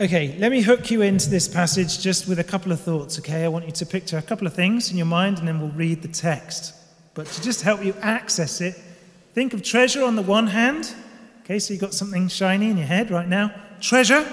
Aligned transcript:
Okay, 0.00 0.34
let 0.38 0.50
me 0.50 0.62
hook 0.62 0.90
you 0.90 1.02
into 1.02 1.28
this 1.28 1.46
passage 1.46 2.00
just 2.00 2.26
with 2.26 2.38
a 2.38 2.44
couple 2.44 2.72
of 2.72 2.80
thoughts, 2.80 3.18
okay? 3.18 3.44
I 3.44 3.48
want 3.48 3.66
you 3.66 3.72
to 3.72 3.84
picture 3.84 4.16
a 4.16 4.22
couple 4.22 4.46
of 4.46 4.54
things 4.54 4.90
in 4.90 4.96
your 4.96 5.04
mind 5.04 5.38
and 5.38 5.46
then 5.46 5.60
we'll 5.60 5.72
read 5.72 6.00
the 6.00 6.08
text. 6.08 6.74
But 7.12 7.26
to 7.26 7.42
just 7.42 7.60
help 7.60 7.84
you 7.84 7.94
access 8.00 8.62
it, 8.62 8.76
think 9.34 9.52
of 9.52 9.62
treasure 9.62 10.02
on 10.02 10.16
the 10.16 10.22
one 10.22 10.46
hand. 10.46 10.94
Okay, 11.42 11.58
so 11.58 11.74
you've 11.74 11.82
got 11.82 11.92
something 11.92 12.28
shiny 12.28 12.70
in 12.70 12.78
your 12.78 12.86
head 12.86 13.10
right 13.10 13.28
now. 13.28 13.52
Treasure. 13.82 14.26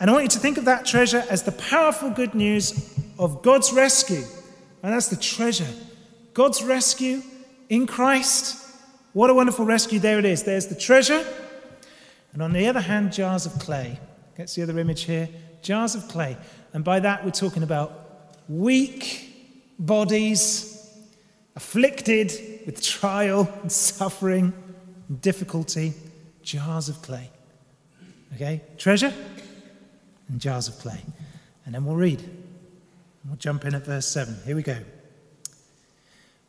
And 0.00 0.10
I 0.10 0.12
want 0.12 0.24
you 0.24 0.28
to 0.28 0.38
think 0.38 0.58
of 0.58 0.66
that 0.66 0.84
treasure 0.84 1.24
as 1.30 1.44
the 1.44 1.52
powerful 1.52 2.10
good 2.10 2.34
news 2.34 2.94
of 3.18 3.40
God's 3.40 3.72
rescue. 3.72 4.24
And 4.82 4.92
that's 4.92 5.08
the 5.08 5.16
treasure. 5.16 5.72
God's 6.34 6.62
rescue 6.62 7.22
in 7.70 7.86
Christ. 7.86 8.62
What 9.14 9.30
a 9.30 9.34
wonderful 9.34 9.64
rescue. 9.64 9.98
There 9.98 10.18
it 10.18 10.26
is. 10.26 10.42
There's 10.42 10.66
the 10.66 10.74
treasure. 10.74 11.26
And 12.34 12.42
on 12.42 12.52
the 12.52 12.66
other 12.66 12.82
hand, 12.82 13.14
jars 13.14 13.46
of 13.46 13.58
clay. 13.58 13.98
Gets 14.36 14.54
the 14.54 14.62
other 14.62 14.78
image 14.78 15.02
here. 15.02 15.28
Jars 15.62 15.94
of 15.94 16.08
clay. 16.08 16.36
And 16.72 16.84
by 16.84 17.00
that, 17.00 17.24
we're 17.24 17.30
talking 17.30 17.62
about 17.62 17.92
weak 18.48 19.30
bodies, 19.78 20.90
afflicted 21.54 22.32
with 22.66 22.82
trial 22.82 23.48
and 23.62 23.70
suffering 23.70 24.52
and 25.08 25.20
difficulty. 25.20 25.94
Jars 26.42 26.88
of 26.88 27.00
clay. 27.00 27.30
Okay? 28.34 28.60
Treasure 28.76 29.12
and 30.28 30.40
jars 30.40 30.68
of 30.68 30.78
clay. 30.78 31.00
And 31.64 31.74
then 31.74 31.84
we'll 31.84 31.96
read. 31.96 32.22
We'll 33.24 33.36
jump 33.36 33.64
in 33.64 33.74
at 33.74 33.86
verse 33.86 34.06
7. 34.06 34.36
Here 34.44 34.56
we 34.56 34.62
go. 34.62 34.78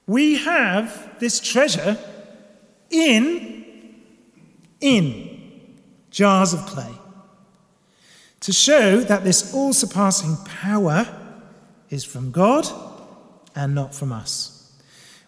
We 0.08 0.38
have 0.38 1.20
this 1.20 1.40
treasure 1.40 1.98
in 2.90 3.54
in 4.81 5.73
jars 6.12 6.54
of 6.54 6.59
clay 6.66 6.92
to 8.45 8.54
show 8.54 8.99
that 8.99 9.23
this 9.23 9.55
all-surpassing 9.55 10.38
power 10.45 11.08
is 11.89 12.03
from 12.03 12.30
God 12.30 12.67
and 13.56 13.73
not 13.73 13.95
from 13.95 14.11
us. 14.11 14.72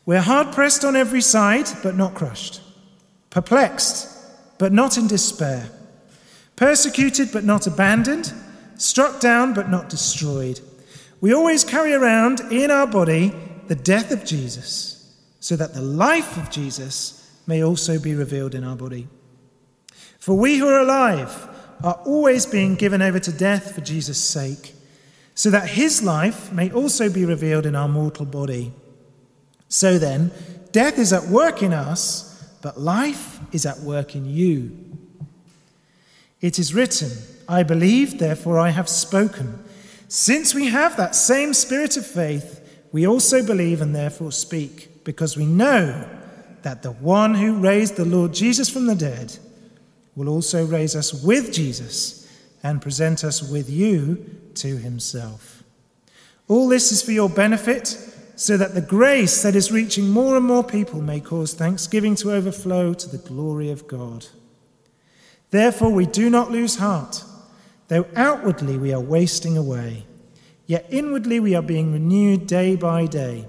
We're 0.06 0.22
hard 0.22 0.54
pressed 0.54 0.86
on 0.86 0.96
every 0.96 1.22
side 1.22 1.66
but 1.82 1.96
not 1.96 2.14
crushed, 2.14 2.62
perplexed 3.32 4.08
but 4.60 4.72
not 4.72 5.00
in 5.00 5.08
despair, 5.08 5.68
persecuted 6.56 7.30
but 7.34 7.44
not 7.44 7.66
abandoned, 7.66 8.32
struck 8.76 9.20
down 9.20 9.56
but 9.56 9.68
not 9.68 9.90
destroyed. 9.90 10.60
We 11.20 11.34
always 11.34 11.64
carry 11.64 11.94
around 11.94 12.40
in 12.52 12.70
our 12.70 12.86
body 12.86 13.34
the 13.68 13.74
death 13.74 14.12
of 14.12 14.26
Jesus, 14.26 15.12
so 15.40 15.56
that 15.56 15.74
the 15.74 15.82
life 15.82 16.38
of 16.38 16.52
Jesus 16.52 17.36
may 17.48 17.64
also 17.64 17.98
be 17.98 18.14
revealed 18.14 18.54
in 18.54 18.64
our 18.64 18.76
body. 18.76 19.08
For 20.20 20.38
we 20.38 20.60
who 20.60 20.68
are 20.68 20.82
alive 20.82 21.47
are 21.84 22.02
always 22.06 22.46
being 22.46 22.76
given 22.76 23.02
over 23.02 23.20
to 23.20 23.32
death 23.32 23.76
for 23.76 23.82
Jesus' 23.82 24.24
sake, 24.24 24.74
so 25.36 25.50
that 25.52 25.70
his 25.70 26.02
life 26.02 26.52
may 26.52 26.72
also 26.72 27.12
be 27.12 27.26
revealed 27.26 27.66
in 27.66 27.76
our 27.76 27.88
mortal 27.88 28.26
body. 28.26 28.74
So 29.70 30.00
then, 30.00 30.32
death 30.72 30.98
is 30.98 31.14
at 31.14 31.26
work 31.26 31.62
in 31.62 31.74
us, 31.74 32.44
but 32.62 32.80
life 32.80 33.40
is 33.52 33.66
at 33.66 33.80
work 33.80 34.16
in 34.16 34.26
you. 34.26 34.72
It 36.42 36.60
is 36.60 36.74
written, 36.74 37.12
I 37.48 37.64
believe, 37.64 38.20
therefore 38.20 38.60
I 38.60 38.70
have 38.70 38.90
spoken. 38.90 39.64
Since 40.08 40.56
we 40.56 40.68
have 40.68 40.98
that 40.98 41.16
same 41.16 41.54
spirit 41.54 41.98
of 41.98 42.06
faith, 42.06 42.62
we 42.92 43.06
also 43.06 43.46
believe 43.46 43.82
and 43.82 43.96
therefore 43.96 44.32
speak, 44.32 45.04
because 45.04 45.38
we 45.38 45.46
know 45.46 46.08
that 46.64 46.82
the 46.82 46.92
one 46.92 47.36
who 47.36 47.60
raised 47.60 47.96
the 47.96 48.06
Lord 48.06 48.34
Jesus 48.34 48.70
from 48.70 48.88
the 48.88 48.96
dead 48.96 49.38
will 50.18 50.28
also 50.28 50.66
raise 50.66 50.96
us 50.96 51.14
with 51.24 51.54
Jesus 51.54 52.28
and 52.64 52.82
present 52.82 53.24
us 53.24 53.48
with 53.48 53.70
you 53.70 54.26
to 54.56 54.78
himself. 54.78 55.64
All 56.48 56.68
this 56.68 56.92
is 56.92 57.04
for 57.04 57.12
your 57.12 57.30
benefit, 57.30 57.96
so 58.36 58.58
that 58.58 58.74
the 58.74 58.82
grace 58.82 59.44
that 59.44 59.56
is 59.56 59.72
reaching 59.72 60.10
more 60.10 60.36
and 60.36 60.46
more 60.46 60.64
people 60.64 61.02
may 61.02 61.20
cause 61.20 61.54
thanksgiving 61.54 62.16
to 62.16 62.32
overflow 62.32 62.94
to 62.94 63.08
the 63.08 63.18
glory 63.20 63.70
of 63.70 63.88
God. 63.88 64.26
Therefore, 65.52 65.92
we 65.92 66.06
do 66.08 66.30
not 66.30 66.52
lose 66.52 66.78
heart. 66.78 67.24
Though 67.88 68.08
outwardly 68.16 68.78
we 68.78 68.94
are 68.94 69.00
wasting 69.00 69.56
away, 69.56 70.06
yet 70.66 70.88
inwardly 70.90 71.40
we 71.40 71.56
are 71.56 71.62
being 71.62 71.94
renewed 71.94 72.48
day 72.48 72.76
by 72.76 73.06
day, 73.06 73.48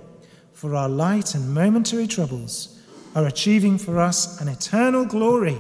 for 0.53 0.75
our 0.75 0.89
light 0.89 1.35
and 1.35 1.55
momentary 1.55 2.07
troubles 2.07 2.81
are 3.15 3.27
achieving 3.27 3.79
for 3.79 3.99
us 3.99 4.41
an 4.41 4.49
eternal 4.49 5.05
glory 5.07 5.59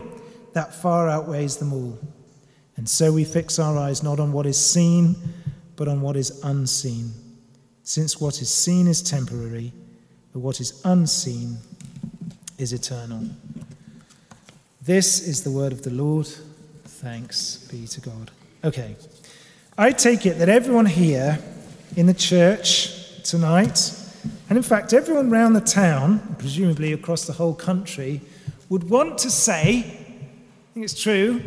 that 0.58 0.74
far 0.74 1.08
outweighs 1.08 1.58
them 1.58 1.72
all. 1.72 1.96
And 2.76 2.88
so 2.88 3.12
we 3.12 3.22
fix 3.22 3.60
our 3.60 3.78
eyes 3.78 4.02
not 4.02 4.18
on 4.18 4.32
what 4.32 4.44
is 4.44 4.58
seen, 4.58 5.14
but 5.76 5.86
on 5.86 6.00
what 6.00 6.16
is 6.16 6.40
unseen, 6.42 7.12
since 7.84 8.20
what 8.20 8.42
is 8.42 8.52
seen 8.52 8.88
is 8.88 9.00
temporary, 9.00 9.72
but 10.32 10.40
what 10.40 10.60
is 10.60 10.80
unseen 10.84 11.58
is 12.58 12.72
eternal. 12.72 13.22
This 14.82 15.28
is 15.28 15.44
the 15.44 15.50
word 15.52 15.70
of 15.70 15.82
the 15.82 15.90
Lord. 15.90 16.26
Thanks 16.84 17.68
be 17.70 17.86
to 17.86 18.00
God. 18.00 18.32
Okay. 18.64 18.96
I 19.76 19.92
take 19.92 20.26
it 20.26 20.38
that 20.40 20.48
everyone 20.48 20.86
here 20.86 21.38
in 21.96 22.06
the 22.06 22.14
church 22.14 23.22
tonight, 23.22 23.92
and 24.48 24.56
in 24.56 24.64
fact, 24.64 24.92
everyone 24.92 25.32
around 25.32 25.52
the 25.52 25.60
town, 25.60 26.34
presumably 26.36 26.92
across 26.92 27.26
the 27.26 27.34
whole 27.34 27.54
country, 27.54 28.22
would 28.68 28.90
want 28.90 29.18
to 29.18 29.30
say, 29.30 29.97
think 30.78 30.92
it's 30.92 31.02
true, 31.02 31.42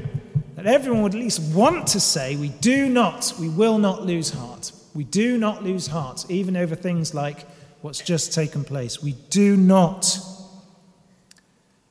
that 0.55 0.65
everyone 0.65 1.03
would 1.03 1.15
at 1.15 1.21
least 1.21 1.55
want 1.55 1.87
to 1.87 2.01
say, 2.01 2.35
we 2.35 2.49
do 2.49 2.89
not, 2.89 3.33
we 3.39 3.47
will 3.47 3.77
not 3.77 4.05
lose 4.05 4.31
heart. 4.31 4.73
We 4.93 5.05
do 5.05 5.37
not 5.37 5.63
lose 5.63 5.87
heart, 5.87 6.25
even 6.27 6.57
over 6.57 6.75
things 6.75 7.13
like 7.13 7.47
what's 7.81 8.01
just 8.01 8.33
taken 8.33 8.65
place. 8.65 9.01
We 9.01 9.13
do 9.29 9.55
not 9.55 10.19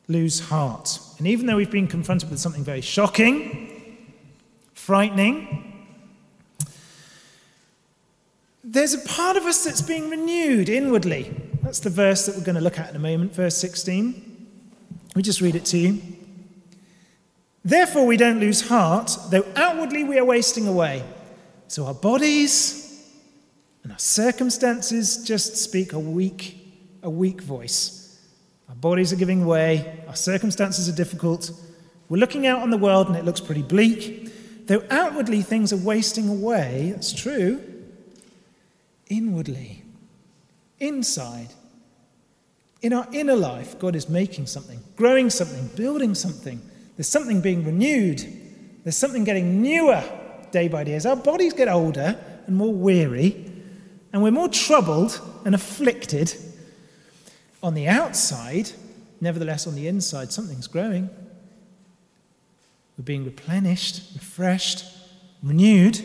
lose 0.06 0.38
heart. 0.38 0.98
And 1.16 1.26
even 1.26 1.46
though 1.46 1.56
we've 1.56 1.70
been 1.70 1.86
confronted 1.86 2.28
with 2.28 2.40
something 2.40 2.62
very 2.62 2.82
shocking, 2.82 3.96
frightening. 4.74 5.88
There's 8.62 8.92
a 8.92 9.08
part 9.08 9.38
of 9.38 9.44
us 9.44 9.64
that's 9.64 9.80
being 9.80 10.10
renewed 10.10 10.68
inwardly. 10.68 11.34
That's 11.62 11.80
the 11.80 11.88
verse 11.88 12.26
that 12.26 12.36
we're 12.36 12.44
going 12.44 12.56
to 12.56 12.60
look 12.60 12.78
at 12.78 12.90
in 12.90 12.96
a 12.96 12.98
moment, 12.98 13.34
verse 13.34 13.56
16. 13.56 14.26
We 15.16 15.22
just 15.22 15.40
read 15.40 15.54
it 15.54 15.64
to 15.66 15.78
you. 15.78 16.02
Therefore, 17.64 18.06
we 18.06 18.16
don't 18.16 18.40
lose 18.40 18.68
heart, 18.68 19.16
though 19.30 19.46
outwardly 19.54 20.04
we 20.04 20.18
are 20.18 20.24
wasting 20.24 20.66
away. 20.66 21.04
So 21.68 21.86
our 21.86 21.94
bodies 21.94 23.04
and 23.82 23.92
our 23.92 23.98
circumstances 23.98 25.24
just 25.24 25.56
speak 25.56 25.92
a 25.92 25.98
weak, 25.98 26.56
a 27.02 27.10
weak 27.10 27.42
voice. 27.42 28.18
Our 28.68 28.74
bodies 28.74 29.12
are 29.12 29.16
giving 29.16 29.46
way, 29.46 30.02
our 30.08 30.16
circumstances 30.16 30.88
are 30.88 30.96
difficult. 30.96 31.50
We're 32.08 32.18
looking 32.18 32.46
out 32.46 32.60
on 32.60 32.70
the 32.70 32.76
world 32.76 33.08
and 33.08 33.16
it 33.16 33.24
looks 33.24 33.40
pretty 33.40 33.62
bleak. 33.62 34.66
Though 34.66 34.84
outwardly 34.90 35.42
things 35.42 35.72
are 35.72 35.76
wasting 35.76 36.28
away, 36.28 36.92
that's 36.94 37.12
true, 37.12 37.60
inwardly, 39.08 39.82
inside, 40.78 41.48
in 42.80 42.92
our 42.92 43.06
inner 43.12 43.36
life, 43.36 43.78
God 43.78 43.94
is 43.94 44.08
making 44.08 44.46
something, 44.46 44.80
growing 44.96 45.28
something, 45.28 45.68
building 45.76 46.14
something. 46.14 46.62
There's 47.00 47.08
something 47.08 47.40
being 47.40 47.64
renewed. 47.64 48.22
There's 48.84 48.98
something 48.98 49.24
getting 49.24 49.62
newer 49.62 50.04
day 50.50 50.68
by 50.68 50.84
day. 50.84 50.92
As 50.92 51.06
our 51.06 51.16
bodies 51.16 51.54
get 51.54 51.66
older 51.66 52.22
and 52.46 52.54
more 52.54 52.74
weary, 52.74 53.50
and 54.12 54.22
we're 54.22 54.30
more 54.30 54.50
troubled 54.50 55.18
and 55.46 55.54
afflicted 55.54 56.34
on 57.62 57.72
the 57.72 57.88
outside, 57.88 58.72
nevertheless, 59.18 59.66
on 59.66 59.76
the 59.76 59.88
inside, 59.88 60.30
something's 60.30 60.66
growing. 60.66 61.08
We're 62.98 63.04
being 63.04 63.24
replenished, 63.24 64.02
refreshed, 64.12 64.84
renewed. 65.42 66.02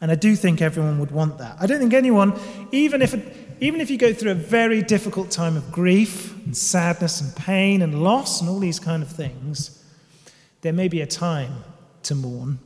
And 0.00 0.12
I 0.12 0.14
do 0.14 0.36
think 0.36 0.62
everyone 0.62 1.00
would 1.00 1.10
want 1.10 1.38
that. 1.38 1.56
I 1.58 1.66
don't 1.66 1.80
think 1.80 1.92
anyone, 1.92 2.38
even 2.70 3.02
if, 3.02 3.14
even 3.60 3.80
if 3.80 3.90
you 3.90 3.98
go 3.98 4.12
through 4.12 4.30
a 4.30 4.34
very 4.34 4.82
difficult 4.82 5.30
time 5.30 5.56
of 5.56 5.72
grief 5.72 6.34
and 6.44 6.56
sadness 6.56 7.20
and 7.20 7.34
pain 7.34 7.82
and 7.82 8.02
loss 8.02 8.40
and 8.40 8.48
all 8.48 8.58
these 8.58 8.78
kind 8.78 9.02
of 9.02 9.10
things, 9.10 9.82
there 10.62 10.72
may 10.72 10.88
be 10.88 11.00
a 11.00 11.06
time 11.06 11.64
to 12.04 12.14
mourn. 12.14 12.58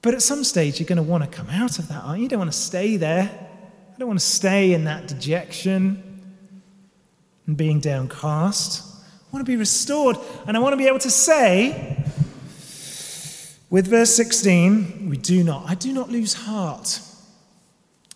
But 0.00 0.14
at 0.14 0.22
some 0.22 0.42
stage, 0.42 0.80
you're 0.80 0.88
going 0.88 0.96
to 0.96 1.02
want 1.02 1.22
to 1.22 1.30
come 1.30 1.48
out 1.48 1.78
of 1.78 1.88
that, 1.88 2.02
aren't 2.02 2.18
you? 2.18 2.24
You 2.24 2.28
don't 2.28 2.40
want 2.40 2.52
to 2.52 2.58
stay 2.58 2.96
there. 2.96 3.22
I 3.22 3.98
don't 3.98 4.08
want 4.08 4.18
to 4.18 4.26
stay 4.26 4.72
in 4.72 4.84
that 4.84 5.06
dejection 5.06 6.02
and 7.46 7.56
being 7.56 7.78
downcast. 7.78 8.82
I 8.82 9.36
want 9.36 9.46
to 9.46 9.50
be 9.50 9.56
restored. 9.56 10.16
And 10.46 10.56
I 10.56 10.60
want 10.60 10.72
to 10.72 10.76
be 10.76 10.86
able 10.86 10.98
to 11.00 11.10
say, 11.10 12.04
with 13.70 13.86
verse 13.86 14.14
16, 14.14 15.08
we 15.08 15.16
do 15.16 15.44
not, 15.44 15.68
I 15.68 15.74
do 15.74 15.92
not 15.92 16.10
lose 16.10 16.34
heart. 16.34 17.00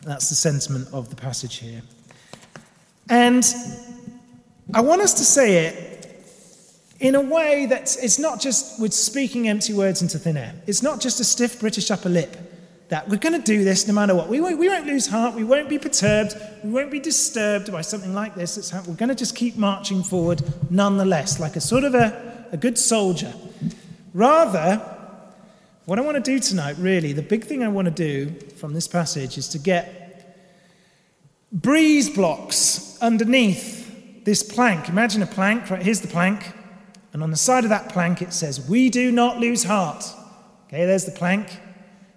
That's 0.06 0.28
the 0.28 0.36
sentiment 0.36 0.86
of 0.92 1.10
the 1.10 1.16
passage 1.16 1.56
here. 1.56 1.82
And 3.10 3.44
I 4.72 4.80
want 4.80 5.02
us 5.02 5.14
to 5.14 5.24
say 5.24 5.66
it 5.66 6.24
in 7.00 7.16
a 7.16 7.20
way 7.20 7.66
that 7.66 7.96
it's 8.00 8.16
not 8.16 8.40
just 8.40 8.80
with 8.80 8.94
speaking 8.94 9.48
empty 9.48 9.74
words 9.74 10.02
into 10.02 10.16
thin 10.20 10.36
air. 10.36 10.54
It's 10.68 10.80
not 10.80 11.00
just 11.00 11.18
a 11.18 11.24
stiff 11.24 11.58
British 11.58 11.90
upper 11.90 12.08
lip 12.08 12.36
that 12.88 13.08
we're 13.08 13.16
going 13.16 13.32
to 13.32 13.44
do 13.44 13.64
this 13.64 13.88
no 13.88 13.94
matter 13.94 14.14
what. 14.14 14.28
We 14.28 14.40
won't, 14.40 14.58
we 14.58 14.68
won't 14.68 14.86
lose 14.86 15.08
heart. 15.08 15.34
We 15.34 15.42
won't 15.42 15.68
be 15.68 15.76
perturbed. 15.76 16.36
We 16.62 16.70
won't 16.70 16.92
be 16.92 17.00
disturbed 17.00 17.72
by 17.72 17.80
something 17.80 18.14
like 18.14 18.36
this. 18.36 18.70
How, 18.70 18.82
we're 18.82 18.94
going 18.94 19.08
to 19.08 19.16
just 19.16 19.34
keep 19.34 19.56
marching 19.56 20.04
forward 20.04 20.40
nonetheless, 20.70 21.40
like 21.40 21.56
a 21.56 21.60
sort 21.60 21.82
of 21.82 21.96
a, 21.96 22.46
a 22.52 22.56
good 22.56 22.78
soldier. 22.78 23.34
Rather, 24.14 24.76
what 25.84 25.98
I 25.98 26.02
want 26.02 26.14
to 26.14 26.22
do 26.22 26.38
tonight, 26.38 26.76
really, 26.78 27.12
the 27.12 27.22
big 27.22 27.44
thing 27.44 27.64
I 27.64 27.68
want 27.68 27.86
to 27.86 27.90
do 27.90 28.32
from 28.56 28.74
this 28.74 28.88
passage 28.88 29.38
is 29.38 29.48
to 29.48 29.58
get 29.58 30.06
breeze 31.52 32.10
blocks 32.10 32.98
underneath 33.00 34.24
this 34.24 34.42
plank. 34.42 34.88
Imagine 34.88 35.22
a 35.22 35.26
plank, 35.26 35.70
right? 35.70 35.82
Here's 35.82 36.00
the 36.00 36.08
plank. 36.08 36.52
And 37.12 37.22
on 37.22 37.30
the 37.30 37.36
side 37.36 37.64
of 37.64 37.70
that 37.70 37.90
plank, 37.90 38.20
it 38.20 38.32
says, 38.32 38.68
We 38.68 38.90
do 38.90 39.12
not 39.12 39.38
lose 39.38 39.64
heart. 39.64 40.04
Okay, 40.66 40.84
there's 40.84 41.04
the 41.04 41.12
plank. 41.12 41.60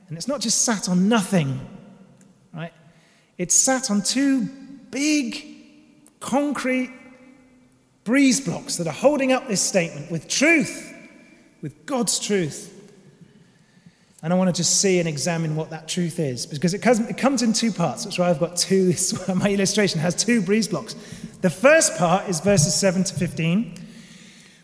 And 0.08 0.18
it's 0.18 0.28
not 0.28 0.42
just 0.42 0.64
sat 0.64 0.90
on 0.90 1.08
nothing, 1.08 1.60
right? 2.54 2.74
It's 3.38 3.56
sat 3.56 3.92
on 3.92 4.02
two 4.02 4.46
big 4.90 5.46
concrete 6.20 6.92
breeze 8.04 8.42
blocks 8.42 8.78
that 8.78 8.88
are 8.88 8.94
holding 8.94 9.32
up 9.32 9.48
this 9.48 9.62
statement 9.62 10.10
with 10.10 10.28
truth, 10.28 10.92
with 11.62 11.86
God's 11.86 12.18
truth. 12.18 12.76
And 14.22 14.34
I 14.34 14.36
want 14.36 14.54
to 14.54 14.54
just 14.54 14.82
see 14.82 15.00
and 15.00 15.08
examine 15.08 15.56
what 15.56 15.70
that 15.70 15.88
truth 15.88 16.20
is 16.20 16.46
because 16.46 16.74
it 16.74 16.80
comes, 16.80 17.00
it 17.00 17.18
comes 17.18 17.42
in 17.42 17.54
two 17.54 17.72
parts. 17.72 18.04
That's 18.04 18.20
why 18.20 18.30
I've 18.30 18.40
got 18.40 18.58
two, 18.58 18.94
my 19.36 19.52
illustration 19.52 20.02
has 20.02 20.14
two 20.14 20.42
breeze 20.42 20.68
blocks. 20.68 20.96
The 21.42 21.50
first 21.50 21.98
part 21.98 22.28
is 22.28 22.42
verses 22.42 22.76
7 22.76 23.06
to 23.06 23.14
15. 23.14 23.86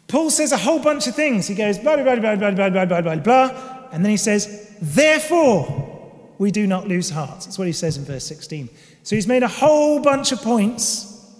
Paul 0.07 0.30
says 0.30 0.52
a 0.52 0.57
whole 0.57 0.80
bunch 0.80 1.07
of 1.07 1.16
things. 1.16 1.48
He 1.48 1.56
goes 1.56 1.80
blah, 1.80 1.96
blah, 1.96 2.16
blah, 2.16 2.36
blah, 2.36 2.52
blah, 2.52 2.69
blah, 2.69 2.86
blah, 2.86 3.02
blah, 3.02 3.16
blah, 3.16 3.88
and 3.92 4.04
then 4.04 4.12
he 4.12 4.18
says, 4.18 4.75
therefore, 4.81 5.94
we 6.38 6.52
do 6.52 6.68
not 6.68 6.88
lose 6.88 7.10
heart. 7.10 7.42
That's 7.46 7.57
what 7.57 7.68
he 7.68 7.74
says 7.74 7.98
in 7.98 8.04
verse 8.04 8.25
16. 8.25 8.69
So 9.04 9.16
he's 9.16 9.28
made 9.28 9.42
a 9.42 9.48
whole 9.48 10.02
bunch 10.02 10.34
of 10.34 10.42
points, 10.42 11.34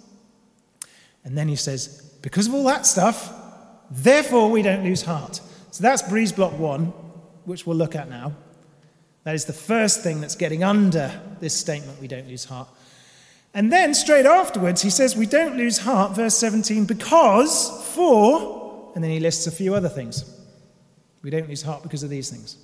and 1.22 1.36
then 1.36 1.48
he 1.48 1.56
says, 1.56 2.02
because 2.22 2.46
of 2.46 2.54
all 2.54 2.64
that 2.64 2.86
stuff, 2.86 3.32
therefore 3.90 4.50
we 4.50 4.62
don't 4.62 4.84
lose 4.84 5.02
heart. 5.02 5.40
So 5.70 5.82
that's 5.82 6.02
breeze 6.02 6.32
block 6.32 6.58
one, 6.58 6.94
which 7.46 7.66
we'll 7.66 7.76
look 7.76 7.96
at 7.96 8.10
now. 8.10 8.32
That 9.24 9.34
is 9.34 9.46
the 9.46 9.52
first 9.52 10.02
thing 10.02 10.20
that's 10.20 10.36
getting 10.36 10.62
under 10.62 11.10
this 11.40 11.54
statement, 11.54 12.00
we 12.00 12.08
don't 12.08 12.28
lose 12.28 12.44
heart. 12.44 12.68
And 13.54 13.72
then 13.72 13.94
straight 13.94 14.26
afterwards, 14.26 14.82
he 14.82 14.90
says, 14.90 15.16
We 15.16 15.26
don't 15.26 15.56
lose 15.56 15.78
heart, 15.78 16.14
verse 16.14 16.36
17, 16.36 16.84
because, 16.84 17.70
for, 17.94 18.92
and 18.94 19.02
then 19.02 19.10
he 19.10 19.18
lists 19.18 19.46
a 19.46 19.50
few 19.50 19.74
other 19.74 19.88
things. 19.88 20.30
We 21.22 21.30
don't 21.30 21.48
lose 21.48 21.62
heart 21.62 21.82
because 21.82 22.02
of 22.02 22.10
these 22.10 22.30
things. 22.30 22.58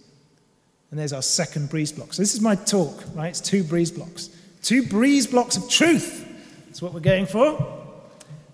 And 0.91 1.01
there's 1.01 1.15
our 1.15 1.23
second 1.23 1.71
breeze 1.71 1.91
block. 1.91 2.13
So 2.13 2.21
this 2.21 2.35
is 2.35 2.41
my 2.41 2.55
talk, 2.55 3.03
right? 3.15 3.29
It's 3.29 3.41
two 3.41 3.65
breeze 3.65 3.91
blocks. 3.91 4.29
Two 4.63 4.87
breeze 4.87 5.27
blocks 5.27 5.57
of 5.57 5.69
truth. 5.69 6.29
That's 6.67 6.83
what 6.83 6.93
we're 6.93 7.01
going 7.01 7.27
for. 7.27 7.85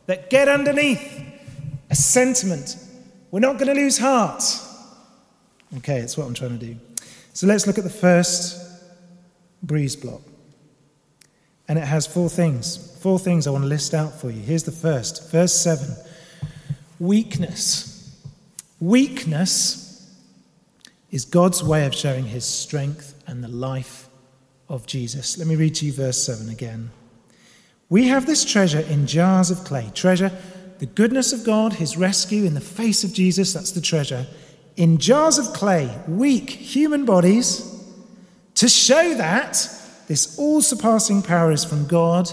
That 0.06 0.30
get 0.30 0.48
underneath 0.48 1.20
a 1.90 1.94
sentiment. 1.94 2.76
We're 3.32 3.40
not 3.40 3.58
going 3.58 3.74
to 3.74 3.80
lose 3.80 3.98
heart. 3.98 4.42
Okay, 5.76 5.98
it's 5.98 6.16
what 6.16 6.26
I'm 6.26 6.34
trying 6.34 6.58
to 6.58 6.66
do. 6.66 6.76
So 7.34 7.46
let's 7.46 7.66
look 7.66 7.78
at 7.78 7.84
the 7.84 7.90
first 7.90 8.60
breeze 9.62 9.94
block. 9.94 10.22
And 11.68 11.78
it 11.78 11.84
has 11.84 12.06
four 12.06 12.30
things. 12.30 12.98
Four 13.00 13.18
things 13.18 13.46
I 13.46 13.50
want 13.50 13.64
to 13.64 13.68
list 13.68 13.92
out 13.92 14.18
for 14.18 14.30
you. 14.30 14.40
Here's 14.40 14.64
the 14.64 14.72
first. 14.72 15.30
Verse 15.30 15.52
7 15.52 15.86
Weakness. 16.98 18.18
Weakness 18.80 20.10
is 21.10 21.24
God's 21.24 21.62
way 21.62 21.86
of 21.86 21.94
showing 21.94 22.24
his 22.24 22.44
strength 22.44 23.22
and 23.26 23.42
the 23.42 23.48
life 23.48 24.08
of 24.68 24.86
Jesus. 24.86 25.38
Let 25.38 25.46
me 25.46 25.56
read 25.56 25.74
to 25.76 25.86
you 25.86 25.92
verse 25.92 26.22
7 26.22 26.48
again. 26.48 26.90
We 27.88 28.08
have 28.08 28.26
this 28.26 28.44
treasure 28.44 28.80
in 28.80 29.06
jars 29.06 29.50
of 29.50 29.64
clay. 29.64 29.90
Treasure, 29.94 30.30
the 30.78 30.86
goodness 30.86 31.32
of 31.32 31.44
God, 31.44 31.74
his 31.74 31.96
rescue 31.96 32.44
in 32.44 32.54
the 32.54 32.60
face 32.60 33.02
of 33.04 33.12
Jesus, 33.12 33.52
that's 33.52 33.72
the 33.72 33.80
treasure. 33.80 34.26
In 34.78 34.98
jars 34.98 35.38
of 35.38 35.52
clay, 35.52 35.92
weak 36.06 36.48
human 36.48 37.04
bodies, 37.04 37.64
to 38.54 38.68
show 38.68 39.14
that 39.14 39.54
this 40.06 40.38
all 40.38 40.62
surpassing 40.62 41.20
power 41.20 41.50
is 41.50 41.64
from 41.64 41.88
God 41.88 42.30